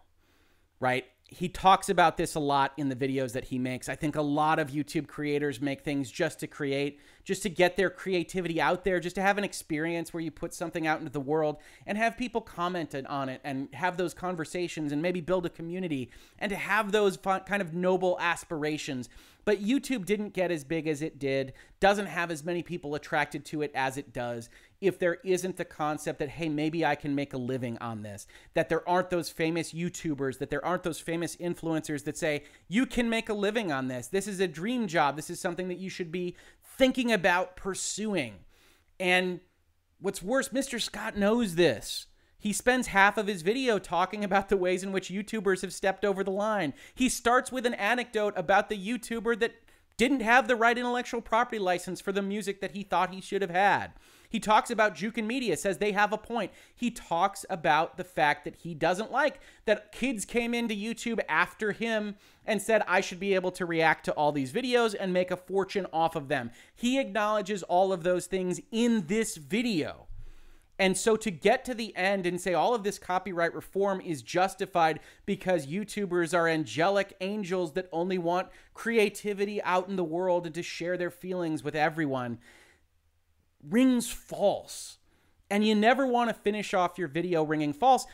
[0.79, 1.05] right?
[1.31, 3.91] He talks about this a lot in the videos that he makes.
[3.91, 7.77] I think a lot of YouTube creators make things just to create, just to get
[7.77, 11.13] their creativity out there, just to have an experience where you put something out into
[11.13, 15.45] the world and have people comment on it and have those conversations and maybe build
[15.45, 19.11] a community and to have those kind of noble aspirations.
[19.45, 23.45] But YouTube didn't get as big as it did, doesn't have as many people attracted
[23.47, 24.49] to it as it does
[24.81, 28.27] if there isn't the concept that, hey, maybe I can make a living on this,
[28.55, 32.87] that there aren't those famous YouTubers, that there aren't those famous influencers that say, you
[32.87, 34.07] can make a living on this.
[34.09, 35.17] This is a dream job.
[35.17, 36.37] This is something that you should be
[36.77, 38.35] thinking about pursuing.
[39.01, 39.41] And
[40.01, 40.81] what's worse, Mr.
[40.81, 42.07] Scott knows this.
[42.39, 46.05] He spends half of his video talking about the ways in which YouTubers have stepped
[46.05, 46.73] over the line.
[46.95, 49.57] He starts with an anecdote about the YouTuber that
[49.97, 53.43] didn't have the right intellectual property license for the music that he thought he should
[53.43, 53.91] have had.
[54.29, 56.53] He talks about Jukin Media, says they have a point.
[56.75, 61.73] He talks about the fact that he doesn't like that kids came into YouTube after
[61.73, 65.31] him and said, I should be able to react to all these videos and make
[65.31, 66.51] a fortune off of them.
[66.75, 70.09] He acknowledges all of those things in this video.
[70.81, 74.23] And so to get to the end and say all of this copyright reform is
[74.23, 80.55] justified because YouTubers are angelic angels that only want creativity out in the world and
[80.55, 82.39] to share their feelings with everyone
[83.63, 84.99] rings false.
[85.51, 88.07] And you never want to finish off your video ringing false.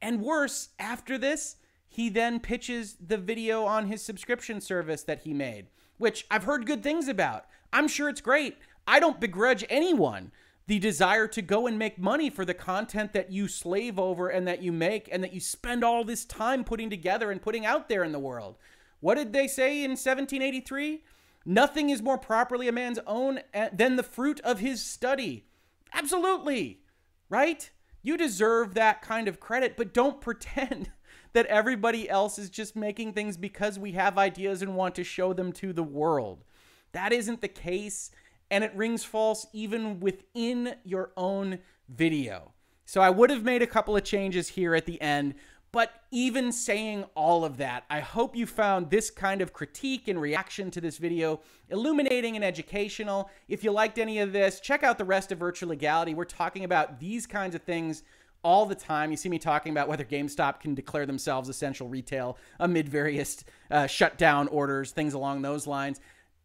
[0.00, 1.56] And worse, after this,
[1.88, 5.66] he then pitches the video on his subscription service that he made,
[5.98, 7.46] which I've heard good things about.
[7.72, 8.56] I'm sure it's great.
[8.86, 10.32] I don't begrudge anyone
[10.66, 14.46] the desire to go and make money for the content that you slave over and
[14.46, 17.88] that you make and that you spend all this time putting together and putting out
[17.88, 18.56] there in the world.
[19.00, 21.02] What did they say in 1783?
[21.44, 25.46] Nothing is more properly a man's own eh, than the fruit of his study.
[25.92, 26.80] Absolutely.
[27.28, 27.70] Right?
[28.02, 30.90] You deserve that kind of credit, but don't pretend
[31.32, 35.32] that everybody else is just making things because we have ideas and want to show
[35.32, 36.44] them to the world.
[36.92, 38.10] That isn't the case,
[38.50, 42.52] and it rings false even within your own video.
[42.84, 45.34] So I would have made a couple of changes here at the end,
[45.72, 50.20] but even saying all of that, I hope you found this kind of critique and
[50.20, 53.30] reaction to this video illuminating and educational.
[53.48, 56.14] If you liked any of this, check out the rest of Virtual Legality.
[56.14, 58.02] We're talking about these kinds of things
[58.44, 59.10] all the time.
[59.10, 63.86] You see me talking about whether GameStop can declare themselves essential retail amid various uh,
[63.86, 66.00] shutdown orders, things along those lines.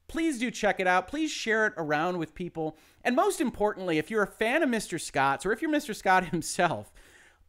[0.07, 1.09] Please do check it out.
[1.09, 2.77] Please share it around with people.
[3.03, 5.01] And most importantly, if you're a fan of Mr.
[5.01, 5.93] Scott's or if you're Mr.
[5.93, 6.93] Scott himself,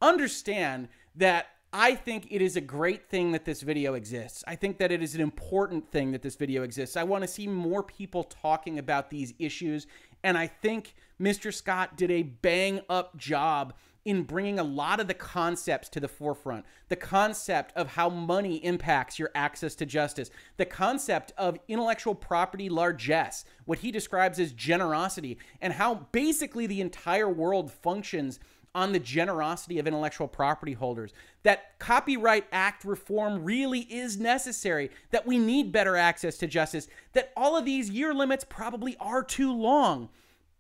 [0.03, 4.43] understand that I think it is a great thing that this video exists.
[4.47, 6.97] I think that it is an important thing that this video exists.
[6.97, 9.87] I want to see more people talking about these issues.
[10.25, 11.53] And I think Mr.
[11.53, 13.75] Scott did a bang up job
[14.07, 16.65] in bringing a lot of the concepts to the forefront.
[16.89, 22.71] The concept of how money impacts your access to justice, the concept of intellectual property
[22.71, 28.41] largesse, what he describes as generosity, and how basically the entire world functions
[28.79, 31.13] on the generosity of intellectual property holders,
[31.43, 37.33] that Copyright Act reform really is necessary, that we need better access to justice, that
[37.37, 40.11] all of these year limits probably are too long.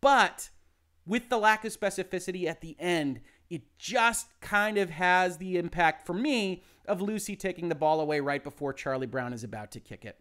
[0.00, 0.50] But
[1.06, 6.04] with the lack of specificity at the end, it just kind of has the impact
[6.04, 9.80] for me of Lucy taking the ball away right before Charlie Brown is about to
[9.80, 10.18] kick it.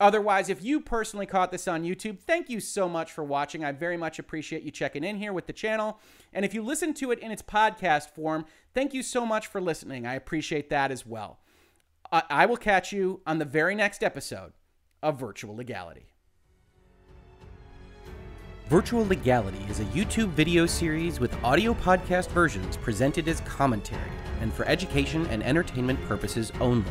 [0.00, 3.62] Otherwise, if you personally caught this on YouTube, thank you so much for watching.
[3.62, 6.00] I very much appreciate you checking in here with the channel.
[6.32, 9.60] And if you listen to it in its podcast form, thank you so much for
[9.60, 10.06] listening.
[10.06, 11.40] I appreciate that as well.
[12.10, 14.52] I will catch you on the very next episode
[15.02, 16.06] of Virtual Legality.
[18.68, 24.00] Virtual Legality is a YouTube video series with audio podcast versions presented as commentary
[24.40, 26.90] and for education and entertainment purposes only.